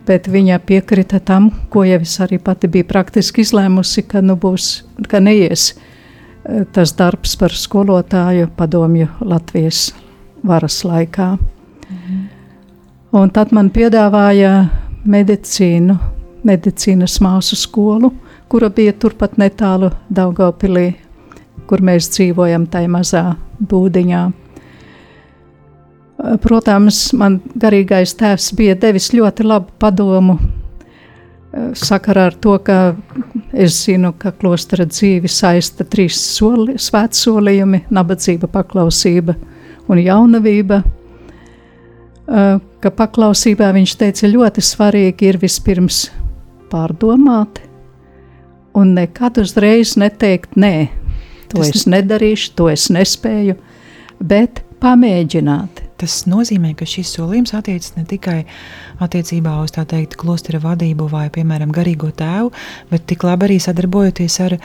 bet 0.08 0.28
viņa 0.32 0.60
piekrita 0.66 1.20
tam, 1.20 1.50
ko 1.70 1.84
jau 1.88 2.00
es 2.02 2.16
arī 2.24 2.40
pati 2.40 2.70
biju 2.72 2.88
praktiski 2.88 3.44
izlēmusi, 3.44 4.06
ka, 4.08 4.22
nu 4.22 4.38
būs, 4.40 4.70
ka 5.10 5.20
neies 5.24 5.74
eh, 5.74 6.66
tas 6.74 6.94
darbs 6.98 7.36
par 7.40 7.56
skolotāju 7.56 8.52
padomju 8.58 9.10
Latvijas 9.22 9.92
varas 10.44 10.84
laikā. 10.88 11.34
Mhm. 11.90 12.22
Un 13.18 13.34
tad 13.34 13.52
man 13.56 13.72
piedāvāja 13.74 14.68
medicīnu, 15.08 15.98
medicīnas 16.48 17.20
māsu 17.24 17.56
skolu, 17.56 18.12
kura 18.48 18.70
bija 18.70 18.94
turpat 18.94 19.40
netālu 19.40 19.92
Daugavpilī 20.14 20.94
kur 21.68 21.84
mēs 21.84 22.10
dzīvojam 22.16 22.68
tajā 22.72 22.90
mazā 22.92 23.24
būdiņā. 23.60 24.22
Protams, 26.44 27.12
man 27.16 27.40
garīgais 27.56 28.16
tēvs 28.20 28.52
bija 28.58 28.76
devis 28.76 29.14
ļoti 29.16 29.46
labu 29.48 29.72
padomu 29.80 30.38
sakarā 31.78 32.28
ar 32.32 32.36
to, 32.42 32.58
ka 32.64 32.96
es 33.54 33.78
zinu, 33.86 34.12
ka 34.20 34.34
klostra 34.36 34.86
dzīvi 34.88 35.30
saista 35.32 35.86
trīs 35.88 36.20
soli, 36.20 36.76
svētsolījumi- 36.78 37.86
nabadzība, 37.98 38.48
paklausība 38.52 39.36
un 39.88 39.98
jaunavība. 39.98 40.84
Ka 42.28 42.92
paklausībā 42.92 43.72
viņš 43.74 43.96
teica, 43.98 44.28
ļoti 44.28 44.62
svarīgi 44.62 45.30
ir 45.32 45.38
vispirms 45.38 46.10
pārdomāt 46.70 47.62
un 48.76 48.94
nekad 48.94 49.38
uzreiz 49.38 49.96
neteikt 49.96 50.58
nē. 50.60 50.90
To 51.50 51.62
es 51.62 51.86
nedarīšu, 51.86 52.56
to 52.56 52.68
es 52.70 52.90
nespēju, 52.90 53.56
bet 54.20 54.62
pamēģināt. 54.82 55.87
Tas 55.98 56.28
nozīmē, 56.30 56.76
ka 56.78 56.86
šis 56.86 57.10
solījums 57.16 57.56
attiecas 57.58 57.96
ne 57.96 58.04
tikai 58.06 58.44
attiecībā 59.02 59.56
uz 59.64 59.74
tā 59.74 59.82
teikt, 59.90 60.14
klostera 60.22 60.60
vadību 60.62 61.08
vai, 61.10 61.26
piemēram, 61.34 61.72
garīgo 61.74 62.12
tēvu, 62.14 62.52
bet 62.92 63.08
tik 63.10 63.26
labi 63.26 63.48
arī 63.48 63.58
sadarbojoties 63.64 64.38
ar 64.46 64.58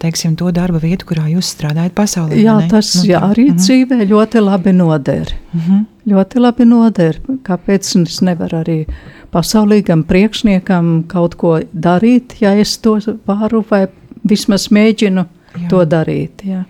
teiksim, 0.00 0.38
to 0.40 0.48
darba 0.56 0.80
vietu, 0.80 1.10
kurā 1.10 1.26
jūs 1.28 1.52
strādājat 1.54 1.96
pasaulē. 1.96 2.40
Jā, 2.40 2.56
ne? 2.62 2.70
tas 2.72 2.94
nu, 2.96 3.04
jā, 3.10 3.20
arī 3.20 3.50
mm 3.50 3.54
-hmm. 3.54 3.62
dzīvē 3.66 4.08
ļoti 4.14 4.44
labi 4.44 4.72
noder. 4.72 5.34
Mm 5.52 5.60
-hmm. 5.60 5.84
Ļoti 6.06 6.40
labi 6.40 6.64
noder. 6.64 7.20
Kāpēc 7.44 8.02
es 8.02 8.20
nevaru 8.20 8.56
arī 8.56 8.86
pasaulīgam 9.32 10.02
priekšniekam 10.04 11.04
kaut 11.06 11.34
ko 11.34 11.60
darīt, 11.74 12.40
ja 12.40 12.54
es 12.54 12.78
to 12.78 12.98
varu 13.26 13.64
vai 13.70 13.86
vismaz 14.28 14.68
mēģinu 14.70 15.24
jā. 15.54 15.68
to 15.68 15.84
darīt. 15.84 16.44
Jā. 16.44 16.64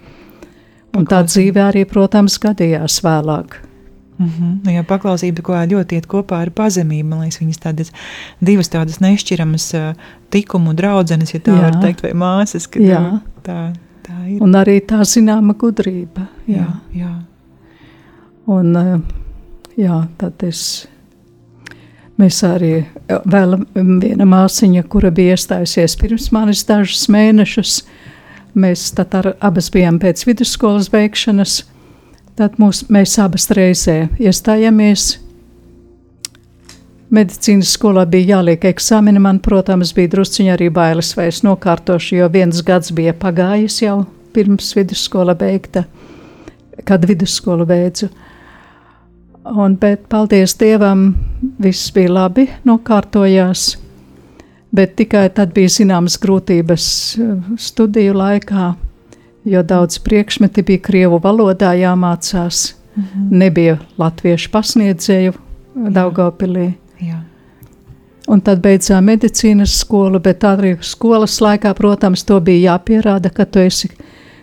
Un 0.97 1.07
tā 1.07 1.23
dzīve 1.25 1.63
arī, 1.63 1.85
protams, 1.85 2.39
gadījās 2.39 3.03
vēlāk. 3.03 3.70
Mm 4.21 4.31
-hmm. 4.39 4.73
Jā, 4.75 4.83
paklausība 4.85 5.43
ko 5.43 5.53
ļoti 5.53 5.97
iet 5.97 6.07
kopā 6.07 6.43
ar 6.45 6.51
pazemību. 6.51 7.09
Man 7.09 7.21
liekas, 7.21 7.41
viņas 7.41 7.59
tādas 7.59 7.93
divas 8.41 8.69
tādas 8.69 9.01
nešķiramas 9.01 9.95
tikumu 10.31 10.75
draudzenes, 10.75 11.35
ja 11.35 11.41
tā 11.41 11.57
jā. 11.57 11.61
var 11.63 11.81
teikt, 11.83 12.03
vai 12.03 12.13
māsas. 12.13 12.69
Jā. 12.75 13.21
Tā, 13.43 13.73
tā 14.03 14.29
ir. 14.29 14.43
Un 14.43 14.55
arī 14.55 14.81
tā 14.81 15.01
zināma 15.05 15.55
gudrība. 15.55 16.27
Jā, 16.47 16.67
jā. 16.93 17.01
jā. 17.01 17.15
Un, 18.47 19.03
jā, 19.77 20.07
tad 20.19 20.43
es 20.43 20.89
Mēs 22.21 22.43
arī 22.45 22.85
vēl 23.25 23.65
viena 23.75 24.25
māsiņa, 24.25 24.83
kura 24.83 25.11
bija 25.11 25.33
iestājusies 25.33 25.97
pirms 25.97 26.33
manis 26.33 26.65
dažus 26.65 27.09
mēnešus, 27.09 27.85
Mēs 28.59 28.89
tad 28.97 29.15
ar, 29.15 29.35
abas 29.47 29.71
bijām 29.71 30.01
pēc 30.03 30.25
vidusskolas 30.27 30.91
beigšanas. 30.91 31.61
Tad 32.41 32.55
mūs, 32.57 32.87
mēs 32.89 33.19
abas 33.21 33.51
reizē 33.53 34.07
iestājāmies. 34.17 35.19
Medicīnas 37.13 37.75
skolā 37.77 38.07
bija 38.09 38.39
jāliek 38.39 38.65
eksāmeni. 38.71 39.21
Man, 39.21 39.43
protams, 39.45 39.91
bija 39.93 40.15
drusciņā 40.15 40.55
arī 40.55 40.71
bailes, 40.73 41.11
vai 41.19 41.27
es 41.29 41.43
nokārtošu, 41.45 42.15
jo 42.17 42.31
viens 42.33 42.63
gads 42.65 42.95
bija 42.97 43.13
pagājis 43.13 43.83
jau 43.83 43.99
pirms 44.33 44.71
vidusskola 44.79 45.35
beigta, 45.37 45.85
kad 46.89 47.05
vidusskolu 47.05 47.69
beidzu. 47.69 48.09
Un, 49.45 49.77
bet, 49.77 50.09
paldies 50.09 50.57
Dievam, 50.57 51.11
viss 51.61 51.93
bija 51.93 52.15
labi, 52.23 52.49
nokārtojās 52.65 53.75
bet 54.73 54.97
tikai 54.97 55.29
tad 55.35 55.53
bija 55.55 55.71
zināmas 55.77 56.17
grūtības 56.23 56.87
eh, 57.19 57.51
studiju 57.59 58.15
laikā, 58.17 58.71
jo 59.45 59.63
daudz 59.63 59.99
priekšmeti 59.99 60.63
bija 60.63 60.79
krievu 60.79 61.21
valodā 61.23 61.73
jāmācās. 61.75 62.75
Mm 62.97 63.03
-hmm. 63.03 63.39
Nebija 63.39 63.79
latviešu 63.99 64.51
pasniedzēju 64.51 65.33
Daugopilī. 65.75 66.73
Jā. 67.01 67.21
Un 68.29 68.41
tad 68.41 68.61
beidzām 68.61 69.05
medicīnas 69.05 69.79
skolu, 69.79 70.21
bet 70.21 70.45
arī 70.45 70.77
skolas 70.81 71.41
laikā, 71.41 71.75
protams, 71.75 72.25
to 72.25 72.41
bija 72.41 72.75
jāpierāda, 72.75 73.31
ka 73.31 73.45
tu 73.45 73.59
esi 73.59 73.89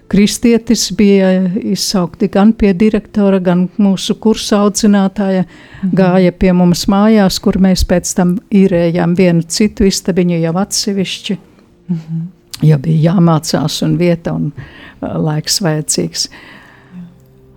kristietis 0.07 0.91
bija 0.97 1.49
izsaukti 1.61 2.27
gan 2.27 2.53
pie 2.53 2.73
direktora, 2.73 3.39
gan 3.39 3.67
mūsu 3.77 4.15
kursa 4.19 4.61
audzinātāja. 4.63 5.43
Mhm. 5.43 5.95
Gāja 5.95 6.31
pie 6.31 6.53
mums 6.53 6.87
mājās, 6.87 7.41
kur 7.41 7.53
mēs 7.53 7.85
pēc 7.87 8.15
tam 8.15 8.37
īrējām 8.51 9.15
vienu 9.17 9.41
citu 9.41 9.83
istabiņu 9.83 10.41
jau 10.41 10.55
atsevišķi. 10.57 11.37
Mhm. 11.89 12.36
Ja 12.65 12.77
bija 12.81 13.11
jāmācās 13.11 13.81
un 13.85 13.97
vieta 13.97 14.33
un 14.33 14.51
uh, 14.51 15.17
laiks 15.21 15.61
vajadzīgs. 15.61 16.27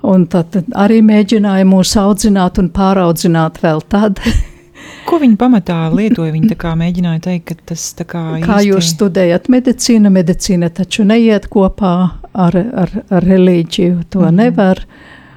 Un 0.02 0.24
tad 0.32 0.56
arī 0.80 1.00
mēģināja 1.04 1.66
mūs 1.68 1.92
audzināt 2.00 2.58
un 2.60 2.70
pāraudzināt 2.72 3.60
vēl 3.62 3.82
tad. 3.92 4.20
Ko 5.08 5.18
viņi 5.20 5.36
pamatā 5.40 5.76
lietoja? 5.92 6.32
Viņi 6.32 6.56
mēģināja 6.56 7.22
teikt, 7.24 7.46
ka 7.50 7.72
tas 7.72 7.84
tā 7.98 8.06
kā. 8.08 8.22
Kā 8.44 8.60
īsti... 8.60 8.70
jūs 8.70 8.90
studējat 8.94 9.48
medicīnu, 9.52 10.12
medicīna 10.12 10.70
taču 10.72 11.04
neiet 11.08 11.48
kopā 11.52 11.94
ar, 12.32 12.56
ar, 12.56 12.92
ar 13.10 13.26
reliģiju. 13.26 14.04
To 14.10 14.20
mm 14.20 14.26
-hmm. 14.26 14.36
nevar. 14.44 14.84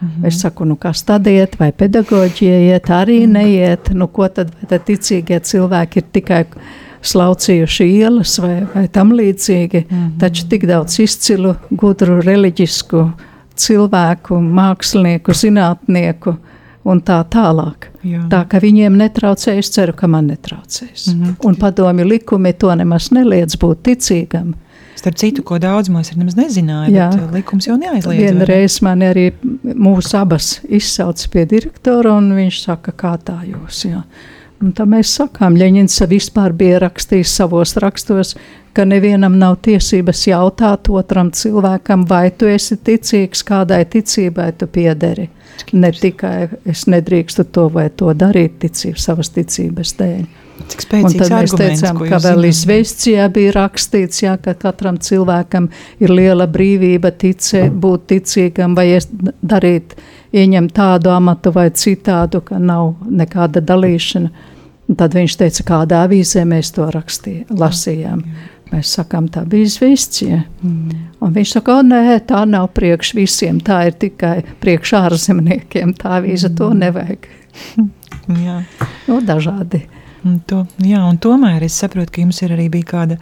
Mm 0.01 0.09
-hmm. 0.09 0.27
Es 0.27 0.41
saku, 0.41 0.65
nu 0.65 0.75
kas 0.75 1.03
tad 1.03 1.27
iet, 1.27 1.59
vai 1.59 1.71
pedagoģija 1.71 2.59
iet, 2.59 2.89
arī 2.89 3.19
-hmm. 3.25 3.31
neiet. 3.31 3.89
Nu, 3.93 4.07
ko 4.07 4.27
tad, 4.27 4.51
tad 4.67 4.81
ticīgie 4.81 5.39
cilvēki 5.39 5.97
ir 5.97 6.03
tikai 6.11 6.45
slaucījuši 7.03 7.87
ielas 7.99 8.37
vai, 8.39 8.63
vai 8.73 8.87
tam 8.87 9.11
līdzīgi. 9.11 9.83
Mm 9.89 9.97
-hmm. 9.97 10.19
Taču 10.19 10.47
tik 10.49 10.65
daudz 10.65 10.99
izcilu, 10.99 11.55
gudru, 11.69 12.21
reliģisku 12.21 13.11
cilvēku, 13.55 14.39
mākslinieku, 14.41 15.33
zinātnieku 15.33 16.35
un 16.83 17.01
tā 17.01 17.23
tālāk. 17.29 17.89
Jā. 18.03 18.25
Tā 18.29 18.43
ka 18.49 18.59
viņiem 18.59 18.97
netraucēs, 18.99 19.59
es 19.59 19.71
ceru, 19.71 19.93
ka 19.93 20.07
man 20.07 20.27
netraucēs. 20.27 21.07
Mm 21.13 21.23
-hmm. 21.23 21.35
Un 21.43 21.55
padomju 21.55 22.05
likumi 22.05 22.53
to 22.53 22.75
nemaz 22.75 23.11
neliedz 23.11 23.55
būt 23.55 23.77
ticīgam. 23.83 24.53
Starp 24.95 25.15
citu, 25.17 25.43
ko 25.43 25.57
daudz 25.59 25.89
mums 25.89 26.11
ir 26.11 26.17
nezināja, 26.17 27.09
bet 27.09 27.21
uh, 27.21 27.33
likums 27.33 27.67
jau 27.67 27.77
neaizliedz. 27.77 28.21
Vienreiz 28.21 28.81
man 28.81 28.99
arī 28.99 29.31
mūsu 29.63 30.17
abas 30.17 30.61
izsauca 30.69 31.27
pie 31.33 31.45
direktora, 31.45 32.13
un 32.13 32.31
viņš 32.37 32.61
saka, 32.63 32.91
kā 32.91 33.17
tā 33.17 33.41
jūs, 33.43 33.85
jā. 33.89 34.03
Un 34.63 34.71
tā 34.71 34.85
mēs 34.87 35.11
sakām, 35.17 35.57
Ļeņins 35.59 35.97
vispār 36.07 36.53
bija 36.55 36.77
rakstījis 36.85 37.31
savos 37.35 37.75
rakstos, 37.83 38.37
ka 38.73 38.85
nevienam 38.87 39.35
nav 39.39 39.57
tiesības 39.65 40.21
jautāt 40.29 40.87
otram 40.89 41.33
cilvēkam, 41.35 42.05
vai 42.09 42.29
tu 42.31 42.47
esi 42.47 42.77
ticīgs, 42.79 43.43
kādai 43.45 43.83
ticībai 43.91 44.53
tu 44.57 44.69
piederi. 44.71 45.27
Ne 45.75 45.91
tikai 45.93 46.47
es 46.69 46.85
nedrīkstu 46.89 47.45
to 47.53 47.67
vai 47.73 47.89
to 47.91 48.13
darīt 48.17 48.55
ticību, 48.63 48.97
savas 49.03 49.33
ticības 49.35 49.93
dēļ. 49.99 50.23
Cik 50.71 50.85
spēcīgs 50.85 51.17
tad 51.19 51.33
mēs 51.33 51.53
arguments, 51.53 51.81
teicām, 51.81 51.99
ka 51.99 52.21
vēl 52.23 52.39
zināt. 52.39 52.49
izvēscijā 52.53 53.27
bija 53.35 53.53
rakstīts, 53.57 54.23
jā, 54.23 54.37
ka 54.41 54.53
katram 54.57 54.97
cilvēkam 55.01 55.67
ir 55.99 56.13
liela 56.13 56.47
brīvība 56.47 57.11
ticē, 57.19 57.65
būt 57.83 58.07
ticīgam 58.13 58.77
vai 58.77 58.87
darīt, 59.43 59.97
ieņemt 60.31 60.73
tādu 60.77 61.11
amatu 61.13 61.51
vai 61.53 61.67
citādu, 61.75 62.41
ka 62.47 62.61
nav 62.61 62.95
nekāda 63.09 63.61
dalīšana. 63.65 64.52
Un 64.89 64.97
tad 64.99 65.15
viņš 65.15 65.37
teica, 65.39 65.63
kādā 65.67 66.01
avīzē 66.07 66.43
mēs 66.47 66.73
to 66.75 66.89
rakstījām, 66.91 67.55
lasījām. 67.59 68.25
Mēs 68.73 68.89
sakām, 68.97 69.27
tā 69.29 69.43
bija 69.45 69.67
izvēscija. 69.69 70.39
Mm. 70.65 71.01
Un 71.23 71.33
viņš 71.35 71.51
saka, 71.59 71.77
o, 71.77 71.83
nē, 71.85 72.17
tā 72.27 72.41
nav 72.49 72.71
priekš 72.73 73.13
visiem, 73.15 73.59
tā 73.63 73.83
ir 73.89 73.97
tikai 74.01 74.39
priekš 74.63 74.95
ārzemniekiem. 74.97 75.93
Tā 75.99 76.17
avīze 76.19 76.51
to 76.57 76.73
nevajag. 76.77 77.29
Nu, 78.23 79.17
dažādi. 79.19 79.81
Un 80.23 80.37
to, 80.47 80.61
jā, 80.79 81.01
un 81.03 81.17
tomēr 81.19 81.65
es 81.65 81.75
saprotu, 81.81 82.13
ka 82.15 82.21
jums 82.23 82.37
ir 82.45 82.53
arī 82.55 82.69
bija, 82.71 82.85
kāda, 82.93 83.17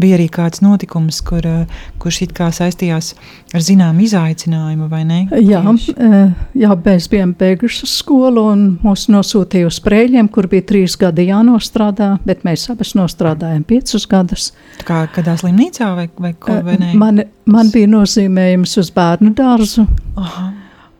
bija 0.00 0.16
arī 0.16 0.26
kāds 0.32 0.62
notikums, 0.64 1.18
kur, 1.26 1.44
eh, 1.44 1.82
kurš 2.00 2.22
it 2.24 2.32
kā 2.36 2.48
saistījās 2.54 3.10
ar 3.52 3.60
zināmu 3.60 4.06
izaicinājumu, 4.06 4.88
vai 4.88 5.02
ne? 5.04 5.18
Jā, 5.36 5.60
eh, 5.60 6.32
jā, 6.56 6.76
mēs 6.86 7.08
bijām 7.12 7.34
beiguši 7.36 7.88
skolu 7.90 8.46
un 8.52 8.64
mūs 8.82 9.06
nosūtīja 9.12 9.68
uz 9.68 9.80
sprēļiem, 9.80 10.30
kur 10.32 10.48
bija 10.48 10.64
trīs 10.70 10.96
gadi 10.96 11.28
jānostrādā, 11.28 12.18
bet 12.24 12.42
mēs 12.42 12.70
abas 12.72 12.94
nostrādājām 12.96 13.64
piecus 13.64 14.06
gadus. 14.08 14.52
Tā 14.80 14.86
kā 14.88 15.02
kādā 15.12 15.36
slimnīcā 15.36 15.90
vai, 15.94 16.08
vai, 16.18 16.32
ko, 16.32 16.62
vai 16.64 16.78
nē? 16.80 16.92
Eh, 16.94 16.96
Man, 16.96 17.20
man 17.44 17.68
bija 17.70 17.86
nozīmējums 17.86 18.78
uz 18.80 18.90
bērnu 18.90 19.34
dārzu, 19.36 19.84
Aha, 20.16 20.52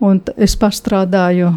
un 0.04 0.20
es 0.36 0.54
pastrādāju 0.60 1.54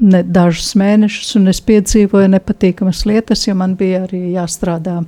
ne 0.00 0.22
dažus 0.24 0.72
mēnešus, 0.80 1.34
un 1.38 1.52
es 1.52 1.60
piedzīvoju 1.64 2.32
nepatīkamas 2.34 3.04
lietas, 3.08 3.46
jo 3.46 3.56
man 3.58 3.76
bija 3.78 4.04
arī 4.06 4.30
jāstrādā 4.34 5.00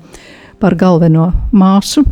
par 0.62 0.76
galveno 0.78 1.31
māsu. 1.52 2.05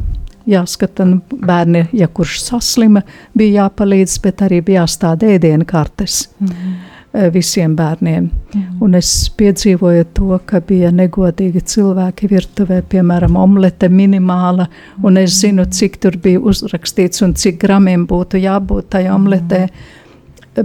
Jāskata 0.50 1.04
nu, 1.06 1.18
bērni, 1.30 1.84
ja 1.94 2.08
kurš 2.08 2.40
saslima, 2.42 3.02
bija 3.36 3.66
jāpalīdz, 3.66 4.16
bet 4.24 4.40
arī 4.42 4.62
bija 4.64 4.80
jāstāda 4.82 5.28
ēdienu 5.36 5.66
kartes 5.68 6.24
mhm. 6.40 6.72
eh, 7.12 7.28
visiem 7.30 7.76
bērniem. 7.76 8.30
Mhm. 8.54 8.80
Un 8.82 8.96
es 8.98 9.12
piedzīvoju 9.36 10.08
to, 10.16 10.40
ka 10.48 10.62
bija 10.64 10.90
negodīgi 10.96 11.62
cilvēki 11.74 12.32
virtuvē, 12.32 12.80
piemēram, 12.90 13.36
omlete 13.38 13.92
minimāla, 13.92 14.66
un 15.04 15.20
es 15.20 15.36
zinu, 15.44 15.68
cik 15.68 16.00
tur 16.02 16.18
bija 16.24 16.40
uzrakstīts 16.40 17.22
un 17.28 17.36
cik 17.36 17.60
gramiem 17.60 18.08
būtu 18.10 18.40
jābūt 18.40 18.90
tajā 18.96 19.14
omletē. 19.14 19.66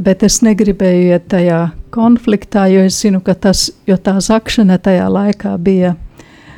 Bet 0.01 0.23
es 0.25 0.39
negribēju 0.41 1.11
iet 1.11 1.27
tajā 1.29 1.59
konfliktā, 1.95 2.67
jo 2.73 2.83
es 2.89 2.97
zinu, 3.01 3.21
ka 3.23 3.33
tas, 3.47 3.69
tā 3.87 4.17
zakšana 4.21 4.77
tajā 4.83 5.07
laikā 5.11 5.55
bija 5.63 5.95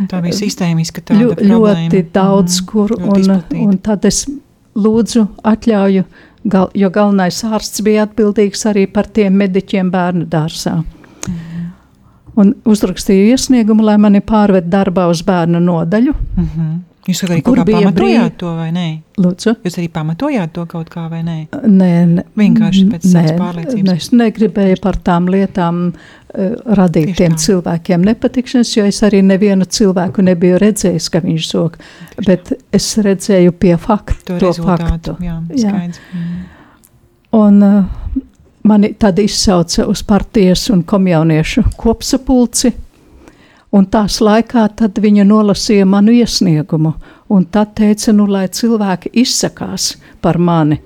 Tā 0.10 0.20
bija 0.22 0.34
sistēmiska 0.38 1.02
tāda 1.02 1.20
ļo, 1.24 1.32
problēma. 1.36 1.88
ļoti 1.90 2.02
daudz, 2.14 2.60
Mhm. 2.62 2.66
kur, 2.70 2.90
Ļoti 2.90 3.08
un, 3.10 3.22
izplatīta. 3.22 3.68
un 3.68 3.78
tad 3.78 4.06
es 4.06 4.20
lūdzu 4.76 5.28
atļauju, 5.44 6.04
gal, 6.48 6.70
jo 6.76 6.90
galvenais 6.94 7.40
ārsts 7.44 7.82
bija 7.84 8.06
atbildīgs 8.06 8.66
arī 8.70 8.86
par 8.94 9.06
tiem 9.08 9.34
mediķiem 9.42 9.90
bērnu 9.92 10.28
dārzā. 10.30 10.76
Mhm. 11.28 11.64
Un 12.38 12.54
uzrakstīju 12.66 13.32
iesniegumu, 13.34 13.82
lai 13.84 13.98
mani 13.98 14.20
pārved 14.22 14.70
darbā 14.70 15.10
uz 15.10 15.24
bērnu 15.24 15.60
nodaļu. 15.60 16.14
Mhm. 16.38 16.78
Jūs 17.08 17.22
arī 17.24 17.38
kaut 17.42 17.56
kā 17.56 17.64
pamatojāt 17.64 17.96
brīv- 17.96 18.38
to 18.38 18.50
vai 18.58 18.70
nē? 18.76 18.86
Lūdzu, 19.24 19.54
Jūs 19.64 19.78
arī 19.80 19.88
pamatojāt 19.96 20.52
to 20.54 20.66
kaut 20.68 20.90
kā 20.92 21.06
vai 21.10 21.22
nē? 21.24 21.36
nē, 21.64 21.92
ne, 22.08 22.24
Vienkārši 22.38 22.84
pēc 22.92 23.06
nē, 23.14 23.24
pārliecības. 23.40 23.94
Es 23.96 24.10
negribēju 24.12 24.82
par 24.84 24.98
tām 25.08 25.30
lietām 25.32 25.80
uh, 25.94 26.76
radīt 26.78 27.14
Tieši 27.14 27.18
tiem 27.22 27.38
tā. 27.38 27.40
cilvēkiem 27.46 28.04
nepatikšanas, 28.10 28.74
jo 28.78 28.86
es 28.86 29.00
arī 29.08 29.22
nevienu 29.24 29.66
cilvēku 29.66 30.22
nebiju 30.28 30.60
redzējis, 30.60 31.10
ka 31.10 31.22
viņš 31.24 31.48
sok. 31.54 31.78
Bet 32.28 32.52
es 32.76 32.90
redzēju 32.98 33.52
pie 33.58 33.78
faktu, 33.78 34.36
To, 34.38 34.52
to, 34.52 34.64
faktu. 34.68 35.16
Jā, 35.24 35.40
Jā. 35.56 35.70
skaidrs. 35.72 36.00
Mhm. 36.14 36.44
Un 37.38 37.64
uh, 37.64 37.84
mani 38.64 38.94
tad 39.00 39.20
izsauca 39.20 39.86
uz 39.88 40.04
partijas 40.04 40.70
un 40.70 40.84
komjauniešu 40.84 41.64
kopsapulci. 41.78 42.72
Un 43.76 43.88
tās 43.92 44.22
laikā 44.24 44.64
tad 44.80 45.00
viņa 45.04 45.26
nolasīja 45.28 45.86
manu 45.86 46.14
iesniegumu, 46.16 46.94
un 47.34 47.48
tad 47.52 47.76
teica, 47.76 48.14
nu, 48.16 48.28
lai 48.32 48.48
cilvēki 48.48 49.12
izsakās 49.24 49.96
par 50.24 50.40
mani. 50.40 50.80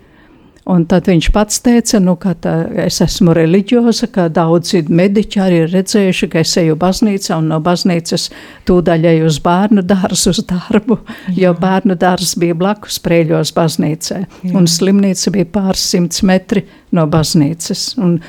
Un 0.72 0.84
tad 0.86 1.08
viņš 1.10 1.28
pats 1.34 1.58
teica, 1.66 1.98
nu, 2.00 2.14
ka 2.22 2.36
tā, 2.38 2.52
es 2.84 3.00
esmu 3.02 3.34
reliģioza, 3.34 4.08
ka 4.14 4.28
daudzi 4.30 4.84
mediķi 4.88 5.40
arī 5.42 5.64
ir 5.64 5.72
redzējuši, 5.74 6.30
ka 6.30 6.44
es 6.46 6.54
eju 6.62 6.78
baznīcā 6.80 7.40
un 7.42 7.50
no 7.50 7.58
baznīcas 7.66 8.28
tūdaļ 8.70 9.08
eju 9.12 9.30
uz 9.32 9.40
bērnu 9.42 9.82
dārzu 9.90 10.36
uz 10.36 10.44
darbu, 10.48 11.00
jo 11.38 11.54
bērnu 11.58 11.98
dārzs 12.02 12.36
bija 12.40 12.58
blakus 12.58 13.02
Prēļos 13.02 13.56
baznīcai. 13.58 14.22
Jā. 14.22 14.54
Un 14.58 14.70
slimnīca 14.70 15.34
bija 15.34 15.50
pāris 15.50 15.88
simts 15.96 16.22
metri 16.30 16.68
no 16.94 17.08
baznīcas. 17.10 17.96
Un 17.98 18.20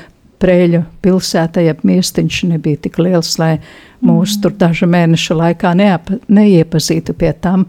Prēļu 0.43 0.83
pilsēta, 1.05 1.61
jeb 1.63 1.83
miestiņš 1.87 2.41
nebija 2.51 2.81
tik 2.83 2.97
liels, 2.99 3.37
lai 3.39 3.53
mūs 4.03 4.35
tur 4.43 4.51
dažu 4.59 4.89
mēnešu 4.91 5.37
laikā 5.39 5.71
neapa, 5.79 6.17
neiepazītu 6.27 7.15
pie 7.15 7.31
tam. 7.39 7.63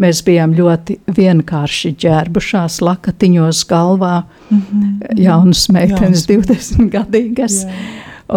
Mēs 0.00 0.22
bijām 0.24 0.54
ļoti 0.56 0.94
vienkārši 1.16 1.90
ģērbušās, 2.00 2.78
lakatiņos 2.86 3.64
galvā, 3.68 4.22
Mhm. 4.50 5.18
jaunas 5.18 5.66
meitenes, 5.68 6.22
Jaunas 6.28 6.46
20 6.46 6.88
gadīgas. 6.94 7.64
Jā. 7.66 7.74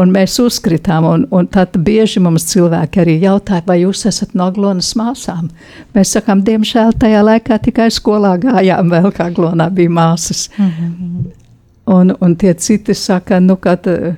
Un 0.01 0.09
mēs 0.09 0.39
uzkritām, 0.41 1.05
un, 1.05 1.27
un 1.31 1.45
tad 1.53 1.75
bieži 1.77 2.19
mums 2.19 2.47
cilvēki 2.49 3.03
arī 3.03 3.13
jautāja, 3.21 3.61
vai 3.67 3.75
jūs 3.83 4.07
esat 4.09 4.33
no 4.33 4.47
Aglonas 4.49 4.89
māsām. 4.97 5.51
Mēs 5.93 6.15
sakām, 6.17 6.41
diemžēl 6.41 6.95
tajā 6.97 7.21
laikā 7.21 7.59
tikai 7.61 7.91
skolā 7.93 8.33
gājām, 8.41 8.89
vēl 8.95 9.11
kā 9.13 9.29
Aglonā 9.29 9.69
bija 9.69 9.93
māsas. 9.93 10.47
Mhm. 10.57 11.42
Un, 11.85 12.13
un 12.21 12.35
tie 12.39 12.53
citi 12.55 12.93
saka, 12.95 13.39
nu, 13.43 13.55
ka 13.59 13.75
t- 13.75 14.13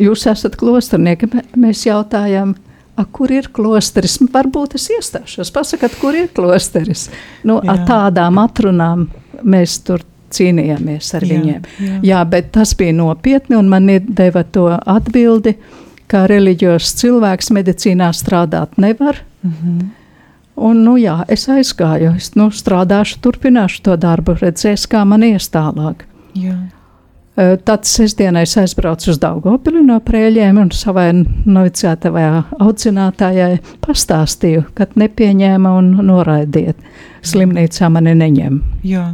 jūs 0.00 0.22
esat 0.30 0.56
klosternieki. 0.56 1.26
Mē- 1.34 1.44
Mēs 1.66 1.82
jautājām, 1.86 2.54
a, 2.96 3.04
kur 3.04 3.30
ir 3.32 3.50
klosteris? 3.52 4.18
Varbūt 4.32 4.74
es 4.78 4.88
iestāšos. 4.94 5.50
Pasakat, 5.52 5.98
kur 6.00 6.14
ir 6.16 6.28
klosteris? 6.32 7.10
Nu, 7.44 7.58
ar 7.68 7.82
tādām 7.88 8.38
atrunām 8.40 9.08
mēs 9.44 9.78
tur 9.84 10.00
cīnījāmies 10.32 11.10
ar 11.14 11.22
Jā, 11.22 11.28
viņiem. 11.34 11.66
jā. 11.84 11.98
Jā, 12.02 12.22
bet 12.28 12.48
tas 12.52 12.72
bija 12.74 12.92
nopietni, 12.96 13.56
un 13.56 13.68
man 13.68 13.86
deva 14.08 14.42
to 14.44 14.70
atbildi, 14.86 15.54
ka 16.08 16.24
reliģijos 16.30 16.94
cilvēks 17.02 17.50
medicīnā 17.52 18.08
strādāt 18.16 18.78
nevar. 18.80 19.20
Mhm. 19.42 19.78
Un, 20.56 20.78
nu, 20.84 20.94
jā, 20.96 21.18
es 21.28 21.44
aizgāju, 21.52 22.14
es 22.16 22.30
nu, 22.34 22.46
strādāšu, 22.48 23.18
turpināšu 23.20 23.82
to 23.82 23.96
darbu, 24.00 24.38
redzēs, 24.40 24.86
kā 24.88 25.02
man 25.04 25.20
ies 25.22 25.50
tālāk. 25.52 26.06
Jā. 26.34 26.56
Eh, 27.36 27.58
Tad 27.68 27.84
sestdienā 27.84 28.46
es 28.46 28.54
aizbraucu 28.56 29.10
uz 29.12 29.18
Daugopili 29.20 29.82
no 29.84 29.98
prēļiem 30.00 30.56
un 30.62 30.70
savai 30.72 31.10
novicētavai 31.44 32.24
audzinātājai 32.64 33.58
pastāstīju, 33.84 34.64
ka 34.76 34.88
nepieņēma 34.96 35.72
un 35.76 35.90
noraidiet. 36.08 36.80
Slimnīcā 37.26 37.90
mani 37.92 38.14
neņem. 38.16 38.60
Jā. 38.88 39.10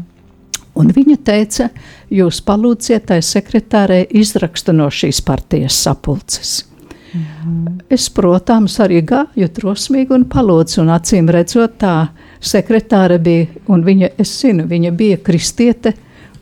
Un 0.79 0.93
viņa 0.95 1.17
teica, 1.27 1.67
jūs 2.15 2.39
palūdziet 2.47 3.11
tai 3.11 3.19
sekretārei 3.27 4.07
izrakstu 4.23 4.73
no 4.77 4.87
šīs 4.87 5.21
partijas 5.27 5.81
sapulces. 5.83 6.61
Es, 7.93 8.07
protams, 8.09 8.79
arī 8.81 9.03
gāju 9.05 9.51
drosmīgi 9.59 10.15
un 10.17 10.23
palūdzu, 10.31 10.79
un 10.81 10.95
acīm 10.95 11.29
redzot, 11.29 11.75
tā 11.83 11.97
sekretāre 12.41 13.19
bija, 13.21 13.51
un 13.69 13.83
viņa, 13.85 14.15
es 14.23 14.33
zinu, 14.39 14.65
viņa 14.71 14.95
bija 14.97 15.19
kristiete 15.21 15.93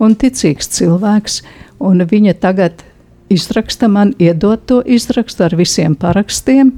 un 0.00 0.16
ticīgs 0.16 0.70
cilvēks, 0.76 1.40
un 1.80 2.04
viņa 2.10 2.36
tagad 2.40 2.84
izraksta 3.30 3.88
man, 3.88 4.14
iedod 4.18 4.62
to 4.66 4.80
izrakstu 4.86 5.46
ar 5.46 5.56
visiem 5.58 5.94
parakstiem, 5.94 6.72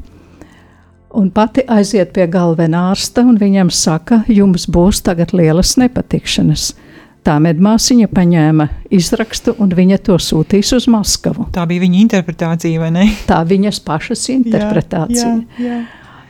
un 1.15 1.31
pati 1.31 1.65
aiziet 1.69 2.13
pie 2.17 2.27
galvenā 2.31 2.89
ārsta, 2.93 3.25
un 3.27 3.39
viņam 3.41 3.71
saka, 3.73 4.23
jums 4.29 4.67
būs 4.71 5.03
tagad 5.07 5.35
lielas 5.37 5.77
nepatikšanas. 5.81 6.73
Tā 7.23 7.37
medmāsiņa 7.39 8.09
paņēma 8.11 8.65
izrakstu, 8.91 9.55
un 9.63 9.71
viņa 9.71 10.01
to 10.09 10.17
sūtīs 10.19 10.73
uz 10.75 10.89
Maskavu. 10.91 11.47
Tā 11.55 11.63
bija 11.71 11.85
viņa 11.85 12.01
interpretācija, 12.01 12.81
vai 12.83 12.91
ne? 12.91 13.05
Tā 13.29 13.45
viņas 13.47 13.79
pašas 13.87 14.27
interpretācija. 14.35 15.37
Jā, 15.39 15.69
jā. 15.69 15.83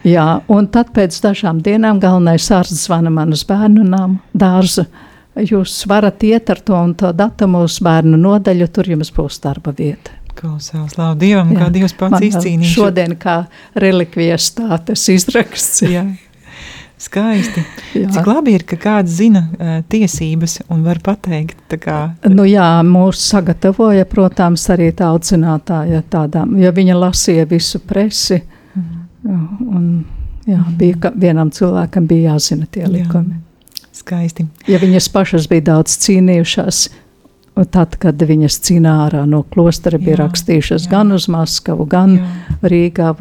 Jā, 0.02 0.26
un 0.50 0.66
tad 0.74 0.90
pēc 0.92 1.14
dažām 1.22 1.62
dienām 1.62 2.00
galvenais 2.02 2.48
ārsts 2.50 2.88
zvana 2.88 3.10
man 3.14 3.32
uz 3.32 3.44
bērnu 3.46 3.86
nāmu 3.86 4.18
dārzu. 4.34 4.84
Jūs 5.36 5.86
varat 5.88 6.22
iet 6.28 6.50
ar 6.52 6.60
to 6.60 6.76
un 6.76 6.94
to 6.98 7.12
datumu 7.16 7.62
uz 7.64 7.78
bērnu 7.80 8.18
nodaļu, 8.20 8.66
tur 8.68 8.90
jums 8.92 9.08
būs 9.16 9.38
darba 9.40 9.72
vieta. 9.72 10.12
Klausās, 10.36 10.92
slavu 10.94 11.16
Dievam, 11.20 11.52
Jā. 11.52 11.58
kā 11.60 11.70
Dievs 11.72 11.92
pats 11.96 12.20
šo- 12.20 12.62
Šodien 12.64 13.16
kā 13.20 13.46
relikvijas 13.76 14.50
stātas 14.52 15.08
izraksts. 15.12 15.82
Jā. 15.88 16.04
Skaisti. 17.02 17.64
Jā. 17.98 18.08
Cik 18.14 18.26
labi 18.30 18.54
ir, 18.54 18.62
ka 18.62 18.76
kāds 18.76 19.10
zina 19.18 19.42
uh, 19.58 19.80
tiesības 19.90 20.60
un 20.70 20.84
var 20.86 21.00
pateikt, 21.02 21.74
kā 21.82 22.14
Nu 22.30 22.44
jā, 22.46 22.68
mūs 22.86 23.24
sagatavoja, 23.32 24.04
protams, 24.06 24.68
arī 24.70 24.92
tā 24.94 25.08
audzinātāja 25.10 26.02
tādām, 26.12 26.54
jo 26.62 26.70
viņa 26.72 26.94
lasīja 27.00 27.48
visu 27.50 27.80
presi. 27.80 28.42
Jā, 28.76 29.38
Un 29.66 30.04
Jā, 30.46 30.58
mm. 30.58 30.76
bija, 30.78 31.12
vienam 31.14 31.50
cilvēkam 31.54 32.06
bija 32.10 32.32
jāzina 32.32 32.66
tie 32.70 32.86
likumi. 32.90 33.36
Jā, 33.36 33.51
skaisti. 33.96 34.46
Ja 34.70 34.80
viņas 34.82 35.08
pašas 35.12 35.48
bija 35.50 35.66
daudz 35.72 35.96
cīnījušās, 36.02 36.82
tad, 37.74 37.96
kad 38.02 38.22
viņas 38.28 38.60
cīnā 38.66 38.94
ārā 39.06 39.24
no 39.28 39.42
klostera, 39.52 40.00
bija 40.00 40.16
jā, 40.16 40.22
rakstījušas 40.24 40.86
jā. 40.86 40.92
gan 40.94 41.12
uz 41.16 41.28
Maskavu, 41.32 41.86
gan 41.88 42.16
jā. 42.18 42.30
Rīgā 42.72 43.12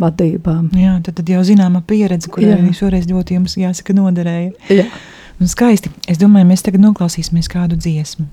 vadībām. 0.00 0.70
Jā, 0.78 0.98
tad, 1.04 1.20
tad 1.20 1.32
jau 1.32 1.42
zināma 1.46 1.82
pieredze, 1.86 2.30
kur 2.32 2.46
arī 2.46 2.72
šoreiz 2.76 3.08
ļoti 3.10 3.36
jums 3.38 3.58
jāsaka 3.60 3.96
noderēja. 3.96 4.54
Jā. 4.72 4.88
Un 5.40 5.48
skaisti. 5.48 5.92
Es 6.10 6.20
domāju, 6.20 6.50
mēs 6.52 6.64
tagad 6.66 6.84
noklausīsimies 6.84 7.48
kādu 7.48 7.78
dziesmu. 7.80 8.28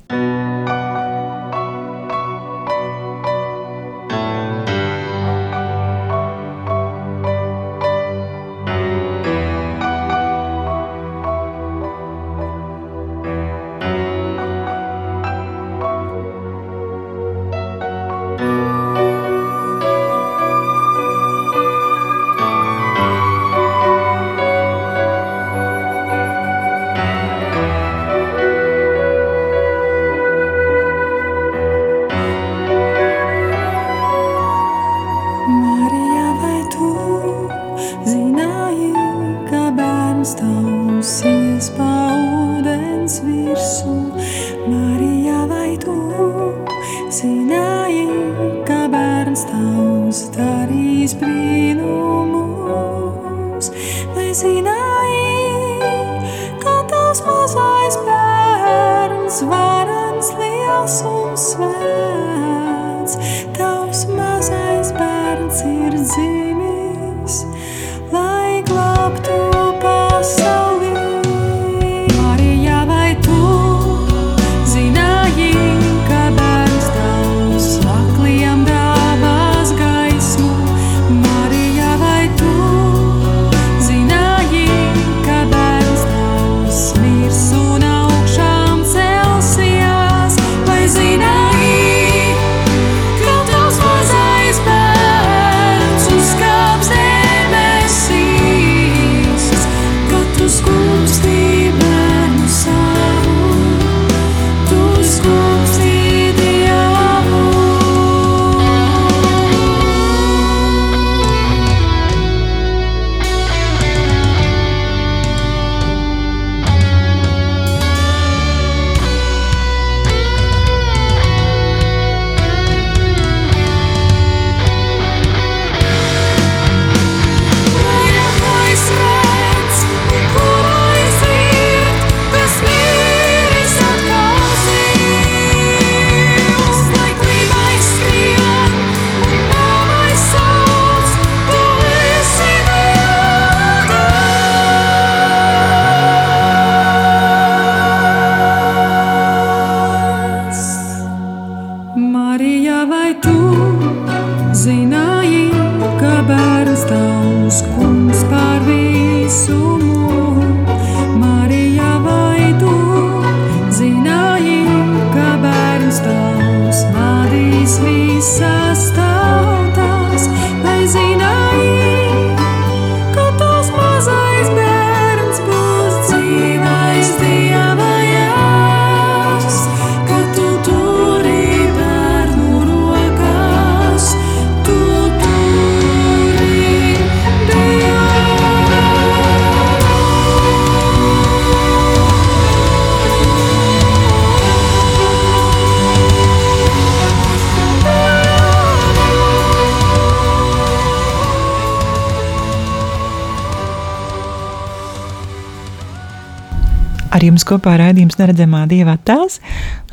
Jums 207.37 207.45
kopā 207.45 207.75
raidījums 207.77 208.17
Neredzamā 208.17 208.63
Dieva 208.65 208.95
attēls. 208.97 209.37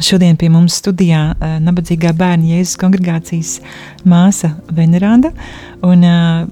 Šodien 0.01 0.39
pie 0.41 0.49
mums 0.49 0.79
studijā 0.81 1.35
uh, 1.35 1.59
nabadzīgā 1.61 2.15
bērna 2.17 2.55
Jēzus 2.55 2.79
kongregācijas 2.81 3.59
māsa 4.09 4.55
Veneranda. 4.73 5.35
Un 5.85 6.07
uh, 6.09 6.47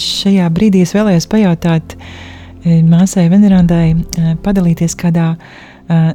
šajā 0.00 0.48
brīdī 0.54 0.80
es 0.86 0.94
vēlējos 0.96 1.28
pajautāt 1.28 1.96
uh, 1.98 2.80
māsai 2.88 3.26
Venerandai 3.32 3.92
uh, 3.92 4.32
padalīties 4.44 4.96
kādā 4.96 5.34
uh, 5.36 6.10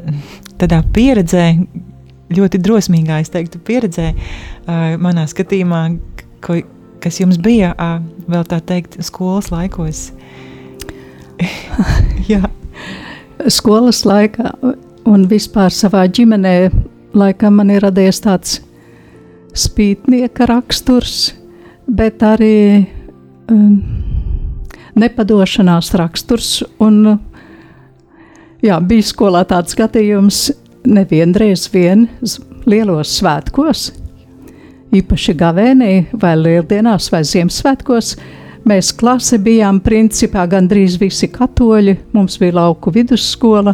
tādā 0.57 0.81
pieredzē, 0.95 1.45
ļoti 2.33 2.65
drosmīgā, 2.65 3.21
es 3.21 3.29
teiktu, 3.33 3.61
pieredzē 3.61 4.11
uh, 4.15 4.95
manā 5.01 5.29
skatījumā, 5.29 5.83
ko, 6.45 6.63
kas 7.03 7.21
jums 7.21 7.37
bija 7.37 7.75
uh, 7.77 7.99
vēl 8.25 8.49
tā 8.49 8.57
teikt 8.73 8.97
skolas 9.05 9.53
laikos. 9.53 10.07
Jā 12.31 12.47
skolas 13.47 14.03
laikā 14.07 14.51
un 15.09 15.25
vispār 15.29 15.73
savā 15.73 16.05
ģimenē, 16.11 16.55
laikam 17.17 17.59
man 17.59 17.71
ir 17.73 17.83
radies 17.85 18.21
tāds 18.23 18.59
spītnieka 19.57 20.47
raksturs, 20.49 21.31
bet 21.87 22.23
arī 22.25 22.85
um, 23.49 23.79
nepadošanās 24.99 25.93
raksturs. 25.97 26.59
Un, 26.83 27.17
jā, 28.65 28.79
bija 28.79 29.07
skolā 29.07 29.45
tāds 29.49 29.75
skatījums 29.75 30.49
nevienreiz 30.89 31.67
vien 31.73 32.07
lielos 32.69 33.15
svētkos, 33.19 33.89
īpaši 34.95 35.35
gavēnī 35.37 35.93
vai 36.21 36.35
lieldienās 36.37 37.09
vai 37.13 37.23
Ziemassvētkos, 37.27 38.15
Mēs 38.69 38.91
klase 38.93 39.39
bijām 39.41 39.79
principā 39.81 40.43
gandrīz 40.49 40.99
visi 41.01 41.29
katoļi, 41.31 41.95
mums 42.13 42.35
bija 42.37 42.57
lauku 42.59 42.91
vidusskola 42.93 43.73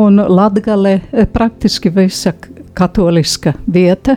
un 0.00 0.18
Latgale 0.18 0.94
eh, 0.96 1.26
praktiski 1.30 1.92
visa 1.94 2.32
katoliska 2.74 3.52
vieta. 3.70 4.16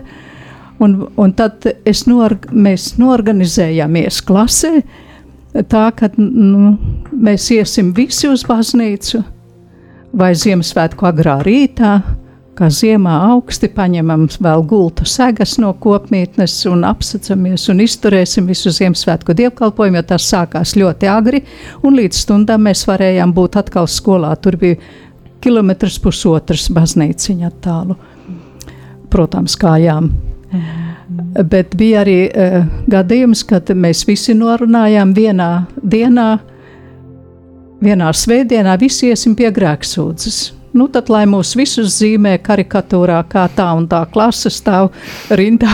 Un, 0.80 0.96
un 1.18 1.34
tad 1.38 1.66
noorg 2.10 2.48
mēs 2.54 2.96
norganizējāmies 3.02 4.22
klasē, 4.26 4.72
tā, 5.70 5.84
ka 5.98 6.10
nu, 6.18 6.74
mēs 7.14 7.50
iesim 7.54 7.94
visi 7.98 8.30
uz 8.30 8.46
baznīcu 8.48 9.22
vai 10.18 10.32
Ziemassvētku 10.38 11.10
agrā 11.10 11.40
rītā, 11.46 11.98
kā 12.58 12.70
ziemā 12.74 13.14
augsti 13.32 13.70
paņemam 13.74 14.26
vēl 14.42 14.64
gultu 14.68 15.06
segas 15.08 15.58
no 15.62 15.74
kopmītnes 15.82 16.56
un 16.72 16.86
apsacamies 16.88 17.68
un 17.72 17.84
izturēsim 17.86 18.48
visu 18.50 18.74
Ziemassvētku 18.74 19.36
dievkalpojumu, 19.38 20.00
jo 20.00 20.08
tas 20.14 20.26
sākās 20.32 20.74
ļoti 20.80 21.10
agri, 21.12 21.44
un 21.86 21.98
līdz 22.00 22.24
stundām 22.24 22.66
mēs 22.68 22.86
varējām 22.90 23.34
būt 23.38 23.60
atkal 23.62 23.90
skolā. 23.92 24.34
Tur 24.42 24.58
bija 24.62 24.80
kilometrs 25.44 26.00
pusotrs 26.02 26.68
baznīciņa 26.74 27.54
tālu, 27.62 27.98
protams, 29.14 29.58
kājām. 29.60 30.10
Bet 31.48 31.78
bija 31.78 32.02
arī 32.04 32.20
uh, 32.28 32.60
gadījums, 32.90 33.46
kad 33.48 33.70
mēs 33.78 34.04
visi 34.10 34.36
norunājām 34.36 35.14
vienā 35.16 35.52
dienā, 35.78 36.30
vienā 37.84 38.12
svētdienā, 38.12 38.76
visi 38.82 39.12
iesim 39.14 39.38
pie 39.38 39.54
grēksūdzes 39.54 40.57
nu 40.78 40.88
tad 40.92 41.10
lai 41.10 41.26
mūs 41.30 41.56
visus 41.58 41.98
zīmē 42.00 42.38
karikatūrā, 42.46 43.20
kā 43.30 43.48
tā 43.56 43.68
un 43.78 43.88
tā 43.90 44.04
klase 44.12 44.52
stāv 44.54 44.92
rindā 45.30 45.72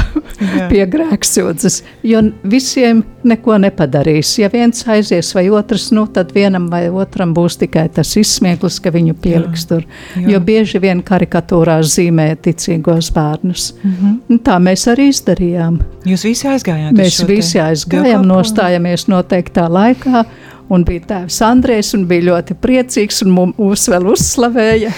pie 0.71 0.85
grēksūdzes, 0.89 1.81
jo 2.07 2.21
visiem 2.43 3.03
neko 3.27 3.57
nepadarīs. 3.63 4.35
Ja 4.41 4.49
viens 4.53 4.83
aizies 4.89 5.31
vai 5.35 5.45
otrs, 5.53 5.89
nu 5.95 6.05
tad 6.13 6.33
vienam 6.35 6.69
vai 6.71 6.85
otram 6.89 7.33
būs 7.35 7.59
tikai 7.61 7.87
tas 7.95 8.15
izsmieklis, 8.19 8.79
ka 8.83 8.93
viņu 8.93 9.15
pieliks 9.23 9.65
Jā. 9.65 9.69
tur, 9.69 9.85
Jā. 10.15 10.25
jo 10.33 10.43
bieži 10.43 10.81
vien 10.83 11.03
karikatūrā 11.05 11.79
zīmē 11.87 12.29
ticīgos 12.43 13.11
bērnus. 13.15 13.73
Mm 13.83 13.95
-hmm. 13.99 14.39
Tā 14.43 14.59
mēs 14.59 14.87
arī 14.91 15.09
izdarījām. 15.11 15.79
Jūs 16.05 16.23
visi 16.23 16.47
aizgājāt? 16.47 16.91
Mēs 16.97 17.21
visi 17.27 17.59
aizgājām, 17.59 18.25
nostājāmies 18.27 19.07
noteiktā 19.07 19.69
laikā 19.69 20.25
un 20.71 20.85
bija 20.87 21.03
tēvs 21.09 21.41
Andrēs, 21.47 21.93
un 21.97 22.07
bija 22.09 22.29
ļoti 22.31 22.57
priecīgs, 22.63 23.23
un 23.25 23.35
mūs 23.57 23.89
vēl 23.91 24.09
uzslavēja. 24.13 24.93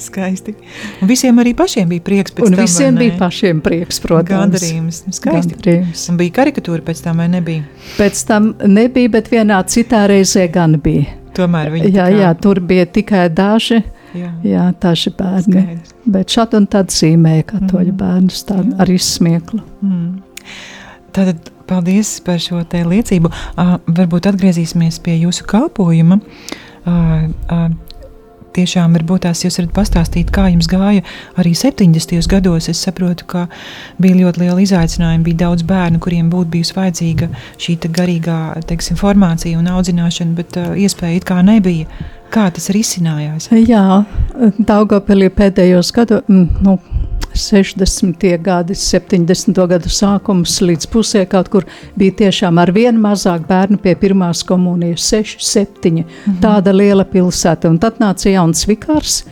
Skaisti. 0.00 0.54
Un 1.02 1.08
visiem 1.10 1.36
arī 1.42 1.52
pašiem 1.56 1.90
bija 1.90 2.02
prieks 2.04 2.32
un 2.38 2.54
tam. 2.54 2.64
Visiem 2.64 2.96
bija 2.96 3.18
pašiem 3.20 3.60
prieks, 3.64 4.00
protams. 4.00 4.30
Gandarījums. 4.32 5.02
Skaisti. 5.12 5.56
Gandarījums. 5.58 6.04
Un 6.08 6.20
bija 6.20 6.36
karikatūra 6.40 6.84
pēc 6.86 7.02
tam 7.04 7.20
vai 7.20 7.28
nebija? 7.32 7.66
Pēc 7.98 8.22
tam 8.28 8.54
nebija, 8.64 9.12
bet 9.18 9.28
vienā 9.32 9.60
citā 9.68 10.06
reizē 10.08 10.46
gan 10.52 10.78
bija. 10.80 11.18
Tomēr 11.36 11.70
viņi 11.74 11.92
jā, 11.94 12.08
jā, 12.16 12.32
tur 12.40 12.62
bija 12.64 12.88
tikai 12.88 13.28
daži. 13.28 13.82
Jā, 14.16 14.32
jā 14.42 14.64
daži 14.82 15.12
bērni. 15.14 15.60
Skaidrs. 15.60 15.94
Bet 16.10 16.34
šādi 16.34 16.58
un 16.58 16.66
tad 16.72 16.90
zīmēja 16.94 17.46
katoļu 17.52 17.92
mm. 17.92 18.00
bērnus 18.00 18.42
tādu 18.48 18.74
ar 18.80 18.90
izsmieklu. 18.90 19.60
Mm. 19.84 20.08
Tātad 21.14 21.52
Paldies 21.70 22.16
par 22.26 22.40
šo 22.42 22.64
te 22.66 22.82
liecību. 22.82 23.30
Uh, 23.30 23.76
varbūt 23.86 24.26
atgriezīsimies 24.32 24.98
pie 25.04 25.20
jūsu 25.20 25.46
kalpojuma. 25.50 26.18
Uh, 26.80 27.28
uh, 27.46 27.68
tiešām 28.56 28.96
varbūt 28.96 29.24
tās 29.26 29.44
jūs 29.44 29.60
varat 29.60 29.74
pastāstīt, 29.76 30.30
kā 30.34 30.48
jums 30.50 30.66
gāja 30.70 31.04
arī 31.38 31.52
70. 31.54 32.16
gados. 32.30 32.66
Es 32.72 32.82
saprotu, 32.82 33.26
ka 33.30 33.46
bija 34.02 34.18
ļoti 34.18 34.44
liela 34.44 34.58
izaicinājuma, 34.64 35.26
bija 35.26 35.42
daudz 35.44 35.66
bērnu, 35.68 36.00
kuriem 36.02 36.30
būtu 36.32 36.56
bijusi 36.56 36.76
vajadzīga 36.76 37.30
šī 37.62 37.76
garīgā 37.86 38.40
teiksim, 38.70 38.98
formācija 39.00 39.60
un 39.60 39.70
audzināšana, 39.70 40.34
bet 40.38 40.58
uh, 40.58 40.72
iespēja 40.74 41.20
it 41.20 41.28
kā 41.28 41.38
nebija. 41.46 41.86
Kā 42.30 42.46
tas 42.54 42.68
risinājās? 42.70 43.48
Jā, 43.58 44.04
Daugopilī 44.58 45.32
pēdējos 45.34 45.90
gados, 45.94 46.26
nu, 46.30 46.76
60. 47.34 48.38
gadi, 48.42 48.74
70. 48.74 49.66
gadu 49.68 49.90
sākums 49.92 50.58
līdz 50.60 50.88
pusē 50.92 51.24
kaut 51.30 51.48
kur 51.52 51.66
bija 51.98 52.16
tiešām 52.24 52.58
ar 52.60 52.72
vien 52.74 52.98
mazāk 53.00 53.46
bērnu 53.48 53.80
pie 53.82 53.94
pirmās 53.98 54.42
komunijas, 54.46 55.06
6, 55.12 55.40
7. 55.40 55.90
Mm 55.90 56.04
-hmm. 56.04 56.40
Tāda 56.40 56.72
liela 56.72 57.04
pilsēta. 57.04 57.68
Un 57.68 57.78
tad 57.78 57.98
nāca 57.98 58.30
jauns 58.30 58.66
vikārs, 58.66 59.24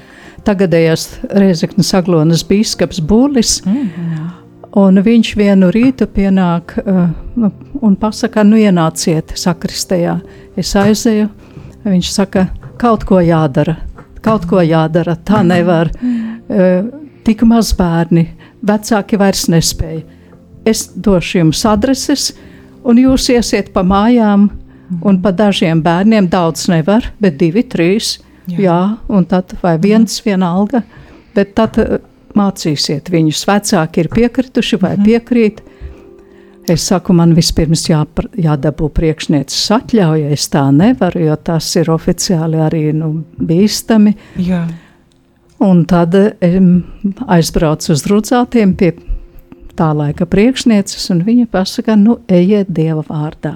tagadējais 0.45 1.09
Reizeknas 1.31 1.95
Aglonas 1.95 2.45
bīskaps 2.45 3.01
Būlis. 3.01 3.65
Mm 3.67 3.73
-hmm. 3.73 4.29
Un 4.73 5.03
viņš 5.03 5.37
vienu 5.37 5.71
rītu 5.71 6.07
pienāk 6.07 6.77
uh, 6.87 7.09
un 7.83 7.97
pasaka, 7.97 8.45
nu 8.45 8.57
ienāciet 8.57 9.33
sakristējā. 9.35 10.21
Es 10.57 10.77
aizēju, 10.77 11.29
viņš 11.85 12.11
saka, 12.13 12.47
kaut 12.77 13.05
ko 13.05 13.21
jādara, 13.21 13.77
kaut 14.21 14.47
ko 14.47 14.61
jādara, 14.61 15.17
tā 15.25 15.43
nevar. 15.43 15.91
Uh, 16.49 16.98
tik 17.29 17.45
maz 17.49 17.75
bērni, 17.77 18.25
vecāki 18.65 19.19
vairs 19.21 19.49
nespēja. 19.53 20.05
Es 20.69 20.87
došu 20.97 21.43
jums 21.43 21.61
adreses, 21.69 22.33
un 22.89 23.01
jūs 23.01 23.29
iesiet 23.35 23.71
pa 23.75 23.85
mājām, 23.87 24.49
un 25.05 25.21
pa 25.23 25.33
dažiem 25.37 25.83
bērniem 25.85 26.31
daudz 26.33 26.69
nevar, 26.73 27.11
bet 27.21 27.39
divi, 27.41 27.65
trīs. 27.69 28.17
Jā, 28.49 28.61
jā 28.65 28.81
un 29.13 29.27
tad 29.29 29.53
vai 29.63 29.77
viens 29.81 30.23
vienalga, 30.25 30.81
bet 31.37 31.53
tad 31.59 31.77
uh, 31.83 31.99
mācīsiet 32.39 33.11
viņus. 33.13 33.45
Vecāki 33.49 34.05
ir 34.05 34.13
piekrituši 34.15 34.81
vai 34.81 34.95
mhm. 34.97 35.09
piekrīt. 35.09 35.65
Es 36.69 36.85
saku, 36.91 37.15
man 37.17 37.33
vispirms 37.37 37.87
jā, 37.89 38.03
jādabū 38.37 38.91
priekšnieces 38.93 39.71
atļauja. 39.73 40.33
Es 40.37 40.51
tā 40.53 40.67
nevaru, 40.73 41.23
jo 41.29 41.37
tas 41.41 41.69
ir 41.81 41.89
oficiāli 41.93 42.61
arī 42.61 42.83
nu, 42.97 43.15
bīstami. 43.41 44.13
Jā. 44.45 44.67
Un 45.59 45.83
tad 45.91 46.15
aizbraucu 47.27 47.91
uz 47.93 48.05
Rudzātiem 48.07 48.77
pie 48.79 48.93
tā 49.79 49.89
laika 49.95 50.27
priekšnieces, 50.27 51.09
un 51.15 51.25
viņa 51.27 51.49
pasaka, 51.51 51.97
nu, 51.99 52.21
ejiet 52.31 52.71
Dieva 52.71 53.03
vārdā. 53.07 53.55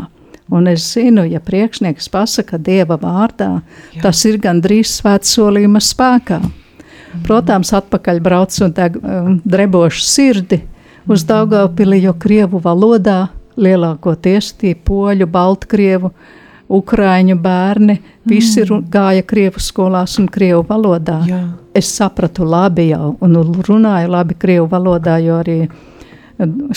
Un 0.52 0.66
es 0.68 0.84
zinu, 0.94 1.24
ja 1.30 1.40
priekšnieks 1.40 2.10
pasaka 2.12 2.58
Dieva 2.58 2.98
vārdā, 3.00 3.62
Jā. 3.94 4.02
tas 4.04 4.24
ir 4.28 4.40
gandrīz 4.42 4.98
svētsolījuma 4.98 5.80
spēkā. 5.82 6.40
Mm. 6.42 7.22
Protams, 7.26 7.72
atpakaļ 7.78 8.20
brauc 8.24 8.58
un 8.66 8.74
tā 8.74 8.90
drebošu 8.92 10.02
sirdi 10.02 10.60
uz 11.06 11.22
mm. 11.22 11.28
Daugavpili, 11.30 12.02
jo 12.02 12.16
Krievu 12.18 12.60
valodā 12.62 13.28
lielākoties 13.56 14.52
tie 14.58 14.74
poļu, 14.74 15.28
baltkrievu, 15.30 16.10
uh, 16.10 16.41
Ukrāņu 16.72 17.36
bērni 17.42 17.98
visi 18.28 18.62
mm. 18.62 18.84
gāja 18.92 19.24
krievu 19.28 19.60
skolās 19.60 20.16
un 20.20 20.28
krievu 20.32 20.64
valodā. 20.68 21.20
Jā. 21.28 21.40
Es 21.76 21.90
sapratu 21.96 22.46
labi 22.48 22.90
jau 22.90 23.14
un 23.20 23.38
runāju 23.68 24.12
labi 24.12 24.36
krievu 24.40 24.68
valodā, 24.72 25.18
jo 25.20 25.38
arī 25.40 25.58
eh, 25.64 25.72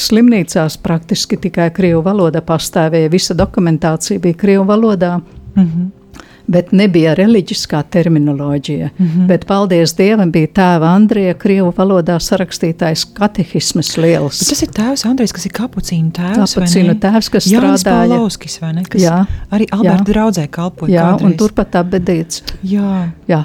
slimnīcās 0.07 0.79
praktiski 0.83 1.39
tikai 1.47 1.69
krievu 1.75 2.03
valoda 2.03 2.43
pastāvēja. 2.43 3.11
Visa 3.11 3.35
dokumentācija 3.37 4.19
bija 4.23 4.41
krievu 4.45 4.67
valodā. 4.71 5.19
Mm 5.55 5.63
-hmm 5.63 6.04
bet 6.47 6.71
nebija 6.71 7.15
reliģiskā 7.17 7.83
terminoloģija. 7.89 8.89
Mm 8.97 9.07
-hmm. 9.07 9.27
Bet, 9.27 9.45
paldies 9.45 9.95
Dievam, 9.97 10.31
bija 10.31 10.47
tēva 10.47 10.93
Andrija, 10.95 11.33
krievu 11.33 11.73
valodā 11.77 12.19
sarakstītājs 12.19 13.05
katehismas 13.13 13.97
liels. 13.97 14.39
Bet 14.39 14.49
tas 14.49 14.61
ir 14.61 14.69
tēvs 14.69 15.05
Andrijs, 15.09 15.33
kas 15.33 15.45
ir 15.45 15.51
kapucīnu 15.51 16.11
tēvs. 16.11 16.55
Kapucīnu 16.55 16.95
tēvs, 16.99 17.29
kas 17.29 17.47
Jānis 17.47 17.81
strādāja. 17.81 18.09
Paulovskis, 18.09 18.61
vai 18.61 18.73
ne? 18.73 18.83
Kas 18.89 19.01
jā. 19.01 19.25
Arī 19.51 19.65
Alberta 19.71 20.11
draudzē 20.11 20.47
kalpoja. 20.47 20.93
Jā, 20.93 21.11
kādreiz. 21.11 21.25
un 21.25 21.37
turpat 21.37 21.75
abedīts. 21.75 22.43
Jā, 22.63 23.09
jā. 23.27 23.43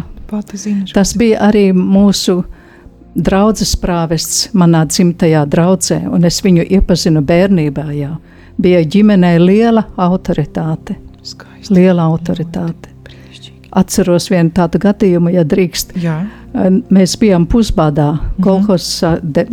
Zinu. 0.53 0.87
Tas 0.95 1.17
bija 1.17 1.41
arī 1.41 1.73
mūsu 1.75 2.45
draudzes 3.15 3.75
prāvests 3.77 4.51
manā 4.55 4.85
dzimtajā 4.87 5.43
draudzē, 5.51 6.05
un 6.07 6.25
es 6.25 6.39
viņu 6.45 6.67
iepazinu 6.71 7.23
bērnībā, 7.27 7.87
jā. 7.97 8.17
Bija 8.61 8.85
ģimenē 8.85 9.39
liela 9.41 9.85
autoritāte. 9.97 10.97
Skaisti. 11.23 11.75
Liela 11.75 12.07
autoritāte. 12.09 12.89
Atceros 13.71 14.27
vienu 14.33 14.51
tādu 14.55 14.81
gadījumu, 14.83 15.31
ja 15.35 15.45
drīkst. 15.47 15.95
Jā. 16.03 16.17
Mēs 16.91 17.15
bijām 17.21 17.47
pusbadā. 17.47 18.09
Mhm. 18.17 18.43
Kolhos, 18.43 18.89
de, 19.23 19.47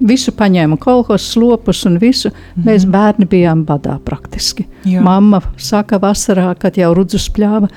visu 0.00 0.34
paņēma 0.34 0.78
kolhos, 0.82 1.28
slopus 1.34 1.84
un 1.86 2.00
visu. 2.02 2.32
Mhm. 2.56 2.66
Mēs 2.66 2.86
bērni 2.90 3.28
bijām 3.30 3.64
badā 3.68 3.98
praktiski. 4.04 4.66
Jā. 4.84 5.02
Mamma 5.06 5.42
saka 5.56 6.00
vasarā, 6.02 6.54
kad 6.58 6.76
jau 6.76 6.94
rudzus 6.94 7.28
pļāva, 7.30 7.70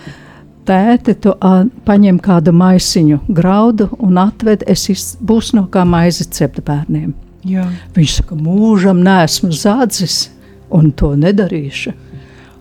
tēti, 0.66 1.16
tu 1.20 1.34
a, 1.42 1.66
paņem 1.86 2.20
kādu 2.24 2.54
maisiņu 2.56 3.20
graudu 3.28 3.90
un 4.00 4.18
atved, 4.22 4.64
es 4.68 4.88
iz, 4.90 5.06
būs 5.22 5.54
no 5.58 5.68
kā 5.72 5.84
maizi 5.88 6.26
cept 6.32 6.64
bērniem. 6.66 7.14
Jā. 7.48 7.68
Viņš 7.96 8.16
saka, 8.22 8.38
mūžam 8.40 9.04
nesmu 9.04 9.52
zādzis 9.52 10.30
un 10.74 10.92
to 10.96 11.14
nedarīšu. 11.20 11.94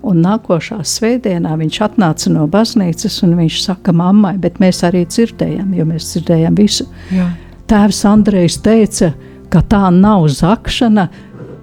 Un 0.02 0.22
nākošā 0.24 0.80
svētdienā 0.82 1.54
viņš 1.60 1.76
atnāca 1.86 2.30
no 2.34 2.46
baznīcas 2.50 3.20
un 3.22 3.36
viņš 3.38 3.58
saka 3.62 3.94
mammai, 3.94 4.34
bet 4.42 4.58
mēs 4.62 4.82
arī 4.86 5.04
dzirdējām, 5.06 5.74
jo 5.78 5.86
mēs 5.86 6.08
dzirdējām 6.10 6.56
visu. 6.58 6.88
Jā. 7.14 7.28
Tēvs 7.70 8.02
Andrejs 8.10 8.58
teica, 8.64 9.12
ka 9.52 9.62
tā 9.62 9.84
nav 9.94 10.26
zakšana, 10.34 11.06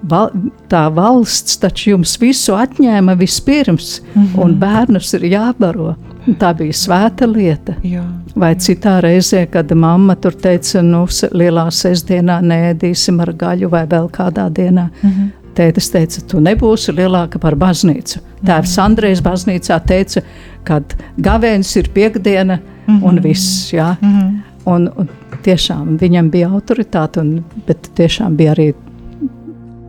val, 0.10 0.32
tā 0.72 0.86
valsts 0.96 1.60
taču 1.60 1.96
jums 1.96 2.16
visu 2.22 2.56
atņēma 2.56 3.18
vispirms, 3.20 4.00
mm 4.14 4.22
-hmm. 4.22 4.40
un 4.44 4.56
bērnus 4.60 5.14
ir 5.20 5.28
jābaro. 5.34 5.96
Tā 6.40 6.54
bija 6.54 6.74
svēta 6.76 7.26
lieta. 7.28 7.74
Jā. 7.84 8.04
Vai 8.36 8.54
citā 8.56 9.00
reizē, 9.02 9.48
kad 9.50 9.72
mamma 9.72 10.16
tur 10.16 10.32
teica, 10.32 10.82
nu, 10.82 11.08
lielā 11.32 11.66
sestdienā 11.72 12.40
nēdīsim 12.42 13.20
ar 13.22 13.34
gaļu 13.34 13.70
vai 13.70 13.86
vēl 13.88 14.10
kādā 14.10 14.50
dienā. 14.50 14.90
Mm 15.04 15.10
-hmm 15.10 15.39
Tētis 15.56 15.90
teica, 15.92 16.22
tu 16.28 16.40
nebūsi 16.40 16.94
lielāka 16.96 17.40
par 17.40 17.56
baznīcu. 17.56 18.20
Tēvs 18.46 18.76
Mhm. 18.78 18.84
Andrejs 18.86 19.22
baznīcā 19.22 19.80
teica, 19.86 20.22
ka 20.64 20.82
gavēnis 21.20 21.76
ir 21.78 21.90
piekdiena 21.94 22.60
un 22.88 23.16
Mhm. 23.16 23.22
viss. 23.24 23.72
Jā. 23.72 23.98
Mhm. 24.02 24.42
Un, 24.66 24.90
un 24.98 25.10
tiešām 25.44 25.98
viņam 25.98 26.30
bija 26.30 26.50
autoritāte, 26.50 27.18
un, 27.20 27.44
bet 27.66 27.90
tiešām 27.96 28.36
bija 28.38 28.54
arī 28.56 28.74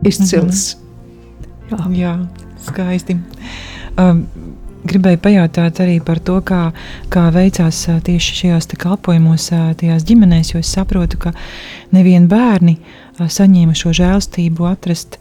izcils. 0.03 0.75
Jā. 1.71 1.77
Jā, 1.95 2.27
skaisti. 2.65 3.17
Um, 3.99 4.25
gribēju 4.87 5.17
pajautāt 5.21 5.79
arī 5.83 5.99
par 6.03 6.19
to, 6.19 6.39
kā, 6.41 6.71
kā 7.09 7.27
veicās 7.31 7.83
ā, 7.91 7.99
tieši 8.01 8.33
šajos 8.41 8.65
te 8.71 8.75
kalpojumos, 8.81 9.51
ā, 9.53 9.75
tajās 9.77 10.03
ģimenēs, 10.07 10.53
jo 10.53 10.59
es 10.59 10.71
saprotu, 10.73 11.19
ka 11.19 11.33
nevien 11.93 12.27
bērni 12.27 12.77
ā, 12.79 12.81
saņēma 13.29 13.75
šo 13.77 13.91
žēlstību, 13.97 14.65
atrast, 14.69 15.17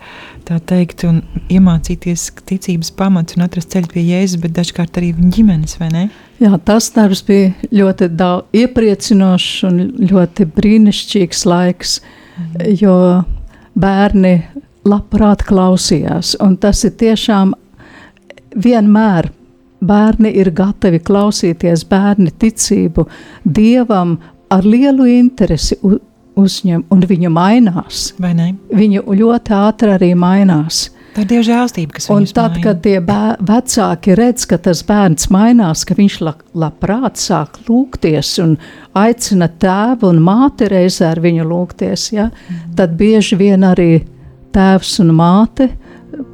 tā 0.49 0.61
teikt, 0.71 1.05
un 1.09 1.21
iemācīties 1.53 2.29
ticības 2.49 2.93
pamats 2.97 3.37
un 3.37 3.45
atrast 3.47 3.73
ceļu 3.75 3.91
pie 3.93 4.05
Jēzus, 4.07 4.41
bet 4.43 4.55
dažkārt 4.57 5.01
arī 5.01 5.13
viņa 5.19 5.35
ģimenes, 5.37 5.77
vai 5.81 5.91
ne? 5.93 6.07
Jā, 6.41 6.55
tas 6.65 6.89
darbs 6.95 7.25
bija 7.27 7.53
ļoti 7.75 8.09
daudz, 8.17 8.49
iepriecinošs 8.63 9.51
un 9.69 9.83
ļoti 10.11 10.47
brīnišķīgs 10.57 11.45
laiks, 11.51 11.99
jo 12.81 12.97
bērni 13.77 14.35
labprāt 14.89 15.45
klausījās. 15.49 16.37
Un 16.41 16.57
tas 16.61 16.85
ir 16.89 16.97
tiešām 17.01 17.55
vienmēr. 18.57 19.31
Bērni 19.81 20.35
ir 20.37 20.51
gatavi 20.53 20.99
klausīties, 21.01 21.87
bērni 21.89 22.35
ticību 22.37 23.07
dievam 23.49 24.19
ar 24.53 24.67
lielu 24.67 25.07
interesi 25.09 25.79
uzņem, 26.37 26.85
un 26.91 27.01
viņu 27.01 27.31
mainās. 27.33 28.13
Viņu 28.21 29.03
ļoti 29.07 29.55
ātri 29.57 29.95
arī 29.97 30.15
mainās. 30.15 30.91
Tā 31.11 31.25
ir 31.25 31.27
Dieva 31.27 31.43
žēlstība, 31.43 31.97
kas 31.97 32.07
viņus 32.07 32.33
tad, 32.37 32.53
maina. 32.55 32.63
kad 32.63 32.83
tie 32.85 33.01
bē, 33.03 33.37
vecāki 33.43 34.15
redz, 34.15 34.45
ka 34.47 34.59
tas 34.63 34.83
bērns 34.87 35.27
mainās, 35.35 35.83
ka 35.85 35.95
viņš 35.99 36.21
la, 36.23 36.35
labprāt 36.55 37.19
sāk 37.19 37.59
lūgties 37.67 38.39
un 38.45 38.57
aicina 38.95 39.49
tēvu 39.51 40.07
un 40.13 40.21
māti 40.23 40.69
reizē 40.71 41.11
ar 41.11 41.21
viņu 41.21 41.49
lūgties, 41.51 42.13
ja, 42.15 42.31
Mhm. 42.31 42.75
tad 42.77 42.97
bieži 42.97 43.37
vien 43.37 43.61
arī 43.61 44.05
tēvs 44.53 45.01
un 45.01 45.11
māte, 45.11 45.71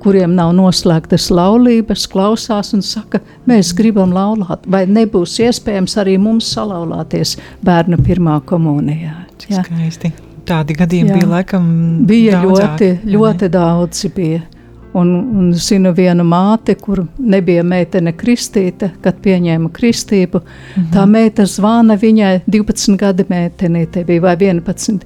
kuriem 0.02 0.34
nav 0.34 0.52
noslēgtas 0.52 1.30
laulības, 1.30 2.06
klausās 2.08 2.74
un 2.74 2.82
saka, 2.82 3.20
mēs 3.48 3.72
gribam 3.76 4.12
laulāt, 4.12 4.58
vai 4.66 4.84
nebūs 4.86 5.38
iespējams 5.40 5.96
arī 5.96 6.18
mums 6.18 6.44
salauzties 6.52 7.36
bērnu 7.64 7.96
pirmā 8.04 8.40
komunijā. 8.44 9.25
Cik 9.38 9.50
Ja. 9.50 9.62
skaisti. 9.62 10.12
Tādi 10.46 10.76
gadījumi 10.78 11.10
Jā. 11.10 11.16
bija 11.18 11.28
laikam 11.30 11.64
Bija 12.06 12.42
daudzāki, 12.42 12.92
ļoti, 13.02 13.16
ļoti 13.16 13.48
daudzi. 13.50 14.12
Bija. 14.14 14.42
Un, 14.96 15.08
un 15.36 15.48
zinu 15.52 15.90
vienu 15.92 16.24
māti, 16.24 16.72
kur 16.80 17.02
nebija 17.18 17.60
meitene 17.66 18.14
kristīta, 18.16 18.88
kad 19.04 19.18
pieņēma 19.20 19.68
kristību. 19.68 20.40
Mm. 20.40 20.82
-hmm. 20.82 20.86
Tā 20.94 21.04
meita 21.06 21.44
zvana 21.44 21.98
viņai 22.00 22.40
12 22.46 22.96
gadu 22.96 23.26
meitenei, 23.28 23.86
te 23.86 24.04
bija 24.04 24.20
vai 24.20 24.36
11. 24.36 25.04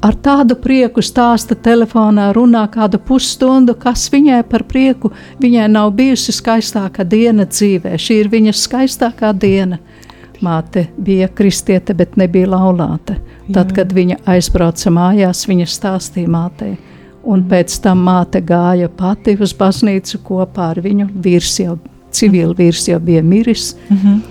Ar 0.00 0.14
tādu 0.14 0.54
prieku 0.54 1.02
stāsta 1.02 1.54
telefonā, 1.54 2.32
runā 2.32 2.68
kādu 2.72 2.98
pusstundu, 2.98 3.74
kas 3.74 4.06
viņai 4.12 4.42
par 4.48 4.62
prieku. 4.64 5.10
Viņai 5.40 5.68
nav 5.68 5.90
bijusi 5.90 6.32
skaistākā 6.32 7.04
diena 7.04 7.44
dzīvē. 7.44 7.98
Šī 7.98 8.20
ir 8.20 8.28
viņas 8.28 8.62
skaistākā 8.68 9.32
diena. 9.32 9.78
Māte 10.42 10.88
bija 10.98 11.28
kristiete, 11.28 11.94
bet 11.94 12.16
nebija 12.16 12.48
laulāta. 12.50 13.16
Tad, 13.52 13.70
Jā. 13.70 13.74
kad 13.76 13.92
viņa 13.92 14.18
aizbrauca 14.26 14.90
mājās, 14.90 15.44
viņa 15.48 15.66
stāstīja 15.70 16.28
mātei. 16.28 16.76
Un 17.24 17.44
pēc 17.48 17.78
tam 17.80 18.02
māte 18.04 18.42
gāja 18.44 18.90
pati 18.92 19.36
uz 19.40 19.54
baznīcu 19.56 20.20
kopā 20.26 20.72
ar 20.74 20.80
viņu. 20.84 21.08
Vīrs 21.24 21.58
jau, 21.62 21.78
civili 22.12 22.54
vīrs 22.58 22.88
jau 22.88 23.00
bija 23.00 23.22
miris. 23.22 23.74
Mhm. 23.90 24.22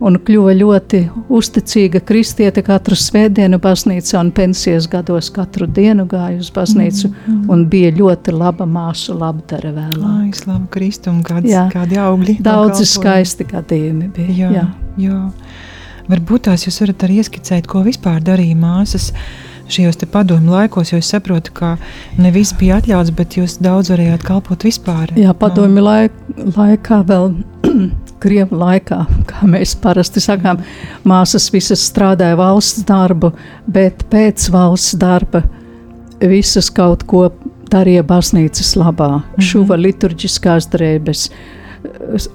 Un 0.00 0.16
kļuva 0.16 0.54
ļoti 0.56 1.00
uzticīga 1.28 2.00
kristiete 2.08 2.62
katru 2.64 2.96
svētdienu 2.96 3.58
baznīcā 3.60 4.16
un 4.16 4.30
pensijas 4.32 4.86
gados 4.88 5.28
katru 5.34 5.66
dienu 5.68 6.06
gāja 6.08 6.38
uz 6.40 6.48
baznīcu. 6.50 7.10
Mhm. 7.10 7.50
Un 7.52 7.66
bija 7.68 7.92
ļoti 7.92 8.32
laba 8.32 8.64
māsu 8.64 9.12
labdara 9.18 9.74
vēlāk. 9.76 10.22
Ai, 10.22 10.30
slavu 10.32 10.70
Kristu 10.72 11.10
un 11.10 11.22
kāds, 11.22 11.50
Jā. 11.52 11.68
kādi 11.72 12.00
augļi. 12.00 12.40
Daudzi 12.40 12.88
skaisti 12.88 13.44
gadījumi 13.44 14.08
bija. 14.16 14.36
Jā, 14.38 14.52
jā. 14.56 14.66
Jā. 15.04 15.20
Varbūt 16.10 16.48
tās 16.48 16.66
jūs 16.66 16.80
varat 16.82 17.06
arī 17.06 17.20
ieskicēt, 17.22 17.68
ko 17.70 17.84
vispār 17.86 18.18
darīja 18.24 18.58
māsas 18.58 19.12
šajos 19.70 20.00
te 20.00 20.06
padomu 20.10 20.50
laikos, 20.54 20.90
jo 20.92 20.98
es 20.98 21.10
saprotu, 21.12 21.52
ka 21.54 21.76
ne 22.18 22.32
viss 22.34 22.54
bija 22.58 22.80
atļauts, 22.80 23.12
bet 23.14 23.36
jūs 23.38 23.58
daudz 23.62 23.92
varējāt 23.92 24.24
kalpot 24.26 24.66
vispār. 24.66 25.12
Jā, 25.18 25.34
padomju 25.38 25.84
laik, 25.84 26.16
laikā, 26.56 27.02
vēl 27.06 27.30
krievu 28.22 28.58
laikā, 28.60 29.04
kā 29.30 29.50
mēs 29.50 29.76
parasti 29.80 30.22
sakām, 30.24 30.60
māsas 31.08 31.48
visas 31.54 31.84
strādāja 31.86 32.38
valsts 32.40 32.84
darbu, 32.88 33.32
bet 33.70 34.04
pēc 34.10 34.50
valsts 34.52 34.98
darba 35.00 35.44
visas 36.20 36.68
kaut 36.74 37.06
ko 37.08 37.28
darīja 37.70 38.02
baznīcas 38.06 38.74
labā. 38.80 39.20
Mhm. 39.20 39.46
Šuva 39.46 39.78
liturģiskās 39.80 40.68
drēbes, 40.72 41.28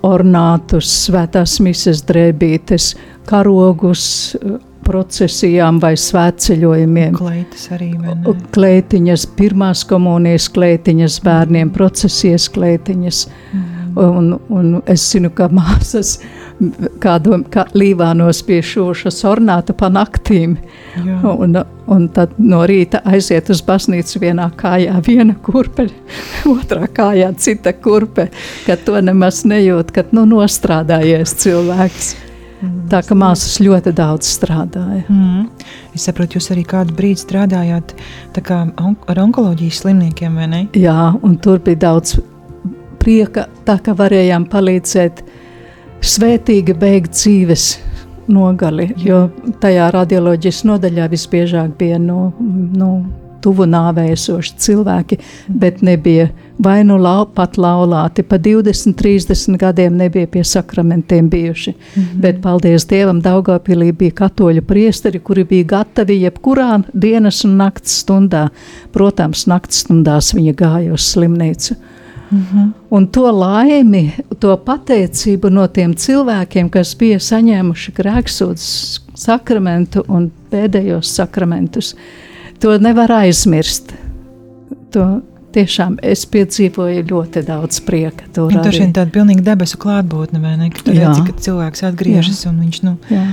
ornātus, 0.06 0.89
svētās 1.08 1.60
mises 1.64 2.04
drēbītes, 2.08 2.93
karogus 3.30 4.36
procesijām 4.86 5.80
vai 5.82 5.96
svētceļojumiem. 5.98 7.16
Kleitas 7.18 7.70
arī, 7.74 7.91
vai 7.98 8.14
ne? 8.20 8.36
Kleitiņas, 8.56 9.26
pirmās 9.38 9.82
komunijas 9.89 10.48
kleitiņas, 10.54 11.20
bērniem 11.26 11.72
procesijas 11.74 12.48
kleitiņas. 12.54 13.26
Un, 13.96 14.34
un 14.50 14.82
es 14.91 15.06
zinu, 15.12 15.30
ka 15.32 15.48
māsas 15.48 16.18
kādu 17.04 17.38
kā 17.52 17.66
līvānos 17.76 18.41
pie 18.48 18.62
šūšas 18.64 19.22
ornāta 19.28 19.76
pa 19.78 19.89
naktīm. 19.91 20.58
Jā. 21.00 21.20
Un, 21.32 21.56
un 21.91 22.08
tad 22.16 22.36
no 22.39 22.64
rīta 22.68 23.02
aiziet 23.08 23.52
uz 23.54 23.62
baznīcu 23.66 24.22
vienā 24.24 24.50
kājā 24.60 25.00
viena 25.06 25.38
kurpe, 25.46 25.88
otrā 26.56 26.89
kājā 26.91 27.32
cita 27.39 27.76
kurpe, 27.76 28.30
ka 28.68 28.78
to 28.84 29.00
nemaz 29.00 29.43
nejūt, 29.48 29.96
kad 29.96 30.14
nu 30.16 30.28
nostrādājies 30.30 31.36
cilvēks. 31.46 32.14
Tā 32.89 33.02
ka 33.06 33.16
māsas 33.18 33.60
ļoti 33.62 33.91
daudz 33.93 34.30
strādāja. 34.38 35.04
Mm. 35.12 35.50
Es 35.93 36.06
saprotu, 36.08 36.39
jūs 36.39 36.48
arī 36.54 36.64
kādu 36.66 36.96
brīdi 36.98 37.22
strādājāt 37.22 37.93
kā 38.46 38.62
ar 39.12 39.22
onkoloģijas 39.22 39.84
slimniekiem, 39.84 40.39
vai 40.39 40.48
ne? 40.50 40.62
Jā, 40.80 41.12
un 41.22 41.36
tur 41.43 41.60
bija 41.66 41.84
daudz 41.89 42.16
prieka, 43.06 43.47
tā 43.66 43.78
ka 43.84 43.95
varējām 43.97 44.47
palīdzēt 44.51 45.22
svētīgi 46.06 46.76
beigt 46.80 47.14
dzīves 47.16 47.68
nogali, 48.32 48.89
jo 48.97 49.28
tajā 49.62 49.91
radioloģijas 49.93 50.64
nodaļā 50.66 51.12
visbiežāk 51.12 51.78
bija 51.78 51.99
no, 52.01 52.32
no 52.39 52.89
tuvu 53.45 53.68
nāvējoši 53.70 54.56
cilvēki, 54.66 55.20
bet 55.62 55.84
nebija 55.86 56.32
vai 56.66 56.80
nu 56.88 56.95
lau, 56.97 57.28
pat 57.30 57.60
laulāti, 57.62 58.24
pa 58.26 58.39
20, 58.41 58.95
30 58.97 59.60
gadiem 59.62 59.99
nebija 59.99 60.26
pie 60.32 60.41
sakramentiem 60.43 61.30
bijuši. 61.30 61.72
Mm 61.72 62.01
-hmm. 62.01 62.22
Bet, 62.22 62.41
paldies 62.41 62.88
Dievam, 62.89 63.22
Daugavpilī 63.22 63.91
bija 63.91 64.12
katoļu 64.12 64.62
priesteri, 64.62 65.20
kuri 65.20 65.43
bija 65.43 65.64
gatavi 65.64 66.22
jebkurā 66.24 66.82
dienas 66.93 67.43
un 67.45 67.58
nakts 67.58 68.01
stundā. 68.01 68.47
Protams, 68.91 69.45
nakts 69.47 69.84
stundās 69.86 70.34
viņa 70.34 70.53
gāja 70.53 70.93
uz 70.93 71.14
slimnīcu. 71.14 71.74
Mm 71.74 71.95
-hmm. 72.32 72.73
Un 72.89 73.07
to 73.07 73.32
laimi, 73.32 74.11
to 74.39 74.57
pateicību 74.57 75.49
no 75.49 75.67
tiem 75.67 75.93
cilvēkiem, 75.95 76.69
kas 76.69 76.95
bija 76.95 77.17
saņēmuši 77.19 77.91
grēksūdzes 77.91 78.99
sakramentu 79.15 80.03
un 80.07 80.32
pēdējos 80.51 81.15
sakramentus, 81.15 81.95
to 82.59 82.78
nevar 82.78 83.11
aizmirst. 83.11 83.93
To 84.91 85.21
tiešām 85.55 85.97
es 86.03 86.26
piedzīvoju 86.26 87.05
ļoti 87.09 87.43
daudz 87.47 87.80
prieka. 87.80 88.28
Tur 88.34 88.49
Un 88.51 88.57
tur 88.59 88.71
arī. 88.71 88.78
šeit 88.78 88.93
tāda 88.97 89.11
pilnīgi 89.11 89.43
debesu 89.45 89.78
klātbūtne, 89.78 90.41
vai 90.43 90.57
ne? 90.57 90.69
Ka 90.69 90.84
tu 90.84 90.91
Jā. 90.91 91.09
redzi, 91.09 91.26
ka 91.28 91.34
cilvēks 91.47 91.84
atgriežas 91.89 92.45
un 92.49 92.59
viņš, 92.63 92.82
nu, 92.84 92.97
Jā. 93.09 93.26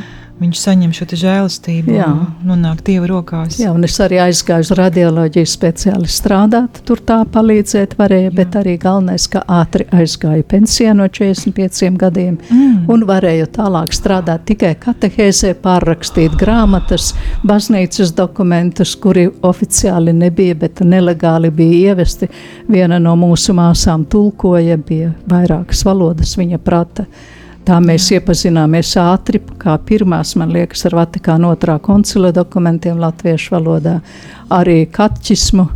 Viņš 0.43 0.61
saņem 0.61 0.93
šo 0.97 1.07
žēlastību 1.23 1.95
Jā. 1.97 2.09
nonāk 2.47 2.83
Dieva 2.87 3.09
rokās. 3.11 3.59
Jā, 3.61 3.73
un 3.75 3.87
es 3.87 3.97
arī 4.03 4.19
aizgāju 4.25 4.67
uz 4.67 4.73
radioloģiju 4.79 5.49
speciālistu 5.49 6.23
strādāt. 6.23 6.81
Tur 6.89 7.03
tā 7.07 7.21
palīdzēt 7.33 7.97
varēja, 7.99 8.31
Jā. 8.31 8.35
bet 8.37 8.57
arī 8.61 8.77
galvenais, 8.83 9.27
ka 9.31 9.45
ātri 9.47 9.87
aizgāju 9.95 10.47
pensijā 10.51 10.95
no 10.97 11.09
45 11.09 11.99
gadiem. 12.01 12.39
Mm. 12.51 12.87
Un 12.93 13.05
varēju 13.09 13.49
tālāk 13.57 13.95
strādāt 13.97 14.47
tikai 14.51 14.75
katehēzē, 14.83 15.55
pārrakstīt 15.63 16.35
grāmatas, 16.41 17.13
baznīcas 17.47 18.15
dokumentus, 18.19 18.95
kuri 19.01 19.29
oficiāli 19.43 20.15
nebija, 20.17 20.57
bet 20.65 20.83
nelegāli 20.87 21.53
bija 21.55 21.93
ievesti. 21.93 22.31
Viena 22.73 22.99
no 23.03 23.15
mūsu 23.21 23.55
māsām 23.57 24.07
tulkoja, 24.11 24.79
bija 24.79 25.13
vairākas 25.31 25.85
valodas 25.87 26.37
viņa 26.39 26.61
prata. 26.63 27.07
Tā 27.63 27.77
mēs 27.79 28.09
iepazināmies 28.17 28.97
ātri, 28.99 29.39
kā 29.63 29.77
pirmās, 29.87 30.35
man 30.41 30.51
liekas, 30.55 30.83
ar 30.89 30.97
Vatikāna 30.99 31.53
otrā 31.55 31.77
koncila 31.83 32.33
dokumentiem 32.35 32.99
latviešu 32.99 33.55
valodā, 33.55 34.01
arī 34.51 34.83
katķismu. 34.91 35.69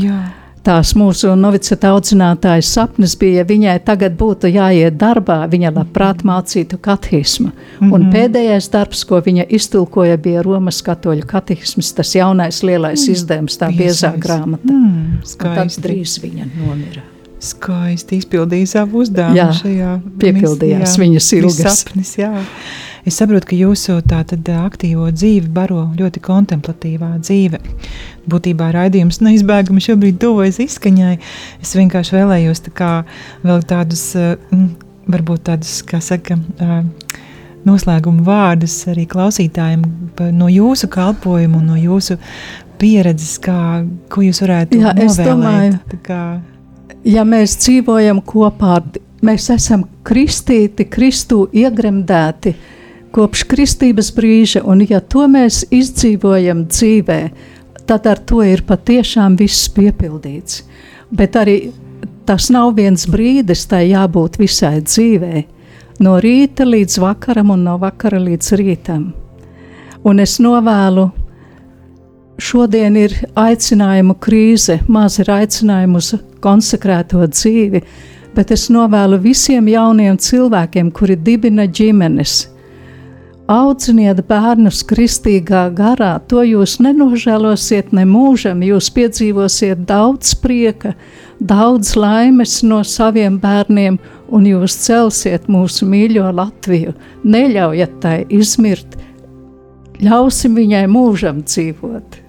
Jā. 0.00 0.16
tās 0.64 0.94
mūsu 0.98 1.34
noviceta 1.38 1.92
audzinātājas 1.94 2.70
sapnis 2.74 3.12
bija, 3.20 3.42
ja 3.42 3.46
viņai 3.46 3.76
tagad 3.84 4.16
būtu 4.18 4.48
jāiet 4.50 4.96
darbā, 4.98 5.36
viņa 5.52 5.70
labprāt 5.76 6.24
mācītu 6.24 6.80
katehismu. 6.80 7.50
Mm 7.52 7.54
-hmm. 7.80 7.94
Un 7.94 8.00
mhm. 8.00 8.10
pēdējais 8.10 8.70
darbs, 8.72 9.04
ko 9.04 9.20
viņa 9.20 9.44
iztulkoja, 9.48 10.16
bija 10.16 10.42
Romas 10.42 10.82
katoļu 10.82 11.26
katehisms, 11.26 11.92
tas 11.92 12.14
jaunais 12.14 12.62
lielais 12.62 13.08
mm. 13.08 13.12
izdevums, 13.12 13.58
tā 13.58 13.68
biezā 13.76 14.16
grāmata. 14.18 14.72
Mm, 14.72 15.20
tad 15.38 15.68
drīz 15.68 16.20
viņa 16.22 16.44
nomira. 16.56 17.13
Skaisti 17.44 18.18
izpildīja 18.22 18.70
savu 18.78 19.02
uzdevumu 19.04 19.36
jā, 19.36 19.50
šajā. 19.60 19.92
Piepildījās 20.22 20.96
jā, 20.96 21.02
viņas 21.02 21.30
ilgas. 21.38 21.78
Sapnis, 21.82 22.14
jā. 22.18 22.32
Es 23.04 23.18
saprotu, 23.20 23.50
ka 23.50 23.56
jūsu 23.58 23.98
tātad 24.08 24.48
aktīvo 24.48 25.10
dzīvi 25.12 25.50
baro 25.52 25.90
ļoti 25.98 26.22
kontemplatīvā 26.24 27.10
dzīve. 27.20 27.60
Būtībā 28.32 28.70
raidījums 28.72 29.20
neizbēgami 29.20 29.84
šobrīd 29.84 30.22
tuvojas 30.22 30.62
izskaņai. 30.64 31.18
Es 31.60 31.74
vienkārši 31.76 32.16
vēlējos 32.16 32.64
tā 32.64 32.72
kā 32.80 32.92
vēl 33.44 33.60
tādus, 33.68 34.06
varbūt 35.04 35.44
tādus, 35.50 35.82
kā 35.84 36.00
saka, 36.04 36.38
noslēguma 37.68 38.24
vārdus 38.24 38.78
arī 38.92 39.04
klausītājiem 39.10 39.84
no 40.38 40.48
jūsu 40.52 40.88
kalpojumu 40.92 41.60
no 41.64 41.76
jūsu 41.80 42.16
pieredzes, 42.80 43.36
kā, 43.44 43.84
ko 44.12 44.24
jūs 44.24 44.40
varētu 44.44 44.80
Jā, 44.80 44.96
novēlēt. 44.96 45.06
Es 45.12 45.20
domāju. 45.20 46.53
Ja 47.04 47.24
mēs 47.28 47.58
dzīvojam 47.60 48.22
kopā, 48.24 48.78
mēs 49.24 49.50
esam 49.54 49.86
kristīti, 50.06 50.86
Kristū 50.90 51.44
iegremdēti, 51.52 52.54
kopš 53.14 53.44
kristības 53.46 54.10
brīža, 54.14 54.64
un 54.66 54.82
ja 54.88 55.00
to 55.00 55.28
mēs 55.30 55.62
izdzīvojam 55.74 56.64
dzīvē, 56.66 57.20
tad 57.86 58.08
ar 58.10 58.20
to 58.26 58.42
ir 58.42 58.64
patiešām 58.66 59.36
viss 59.38 59.68
piepildīts. 59.70 60.64
Bet 61.14 61.36
arī 61.38 61.58
tas 62.26 62.48
nav 62.50 62.74
viens 62.78 63.06
brīdis, 63.10 63.66
tai 63.70 63.84
jābūt 63.92 64.40
visai 64.40 64.80
dzīvē, 64.82 65.44
no 66.02 66.16
rīta 66.18 66.66
līdz 66.66 66.98
vakaram 67.04 67.52
un 67.54 67.66
no 67.68 67.76
vakara 67.78 68.18
līdz 68.18 68.54
rītam. 68.58 69.12
Un 70.04 70.20
es 70.20 70.40
novēlu, 70.42 71.06
šodien 72.38 72.96
ir 72.98 73.14
aicinājumu 73.38 74.16
krīze, 74.22 74.80
maz 74.88 75.18
ir 75.22 75.30
aicinājumu 75.34 76.00
uz 76.02 76.14
konsekrēto 76.44 77.26
dzīvi, 77.30 77.84
bet 78.34 78.50
es 78.54 78.66
novēlu 78.74 79.20
visiem 79.22 79.68
jauniem 79.70 80.18
cilvēkiem, 80.18 80.90
kuri 80.94 81.16
dibina 81.16 81.68
ģimenes, 81.70 82.42
Audziniet 83.44 84.22
bērnus 84.24 84.78
kristīgā 84.88 85.66
garā, 85.76 86.14
to 86.32 86.40
jūs 86.48 86.78
nenožēlosiet 86.80 87.90
ne 87.92 88.06
mūžam, 88.08 88.62
jūs 88.64 88.88
piedzīvosiet 88.96 89.82
daudz 89.84 90.32
prieka, 90.40 90.94
daudz 91.44 91.92
laimes 91.92 92.62
no 92.64 92.80
saviem 92.88 93.36
bērniem, 93.42 93.98
un 94.32 94.48
jūs 94.48 94.78
celsiet 94.86 95.44
mūsu 95.52 95.84
mīļo 95.84 96.32
Latviju. 96.32 96.96
Neļaujiet 97.28 98.00
tai 98.00 98.16
izmirt, 98.32 98.96
ļausim 100.00 100.56
viņai 100.56 100.86
mūžam 100.88 101.44
dzīvot. 101.44 102.23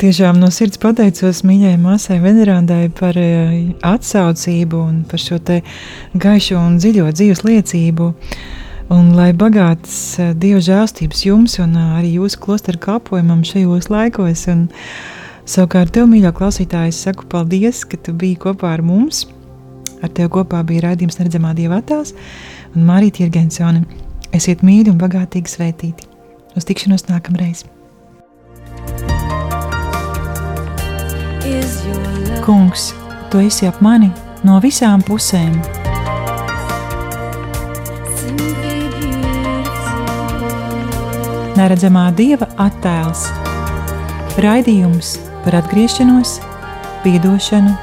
Tiešām 0.00 0.38
no 0.40 0.46
sirds 0.48 0.78
pateicos 0.80 1.42
mīļai 1.44 1.74
māsai 1.76 2.14
Venerandai 2.22 2.86
par 2.96 3.18
eh, 3.20 3.66
atsaucību 3.84 4.78
un 4.80 4.94
par 5.04 5.20
šo 5.20 5.36
gaišo 6.16 6.56
un 6.56 6.78
dziļo 6.80 7.10
dzīves 7.12 7.42
liecību. 7.44 8.06
Un 8.96 9.10
lai 9.12 9.34
bagātas 9.36 9.98
eh, 10.16 10.30
Dieva 10.32 10.62
žēlstības 10.64 11.20
jums 11.26 11.58
un 11.60 11.74
eh, 11.76 11.90
arī 11.98 12.14
jūsu 12.14 12.40
klosteru 12.40 12.80
kalpojumam 12.80 13.42
šajos 13.44 13.90
laikos. 13.92 14.46
Un, 14.48 14.62
savukārt, 15.44 15.92
tev, 15.92 16.08
mīļā 16.08 16.32
klausītāja, 16.32 16.94
es 16.94 17.02
saku 17.04 17.28
paldies, 17.28 17.82
ka 17.84 18.00
tu 18.00 18.16
biji 18.16 18.38
kopā 18.46 18.72
ar 18.78 18.80
mums. 18.80 19.26
Ar 20.00 20.08
tevi 20.08 20.32
kopā 20.32 20.62
bija 20.64 20.86
raidījums 20.86 21.20
Neredzamā 21.20 21.52
Dieva 21.58 21.82
attēls 21.82 22.14
un 22.72 22.88
Marija 22.88 23.18
Tirgensone. 23.20 23.84
Esiet 24.32 24.64
mīļi 24.64 24.94
un 24.94 25.04
bagātīgi 25.04 25.58
svētīti. 25.58 26.08
Uz 26.56 26.64
tikšanos 26.64 27.04
nākamreiz! 27.12 27.66
Kungs, 32.44 32.90
tu 33.30 33.42
esi 33.44 33.68
ap 33.68 33.82
mani 33.84 34.10
no 34.44 34.58
visām 34.62 35.04
pusēm! 35.06 35.60
neredzamā 41.60 42.08
dieva 42.16 42.48
attēls. 42.62 43.26
Raidījums 44.40 45.16
par 45.44 45.58
atgriešanos, 45.60 46.38
piedošanu, 47.04 47.74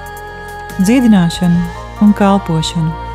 dziedināšanu 0.81 2.05
un 2.05 2.15
kalpošanu. 2.17 3.06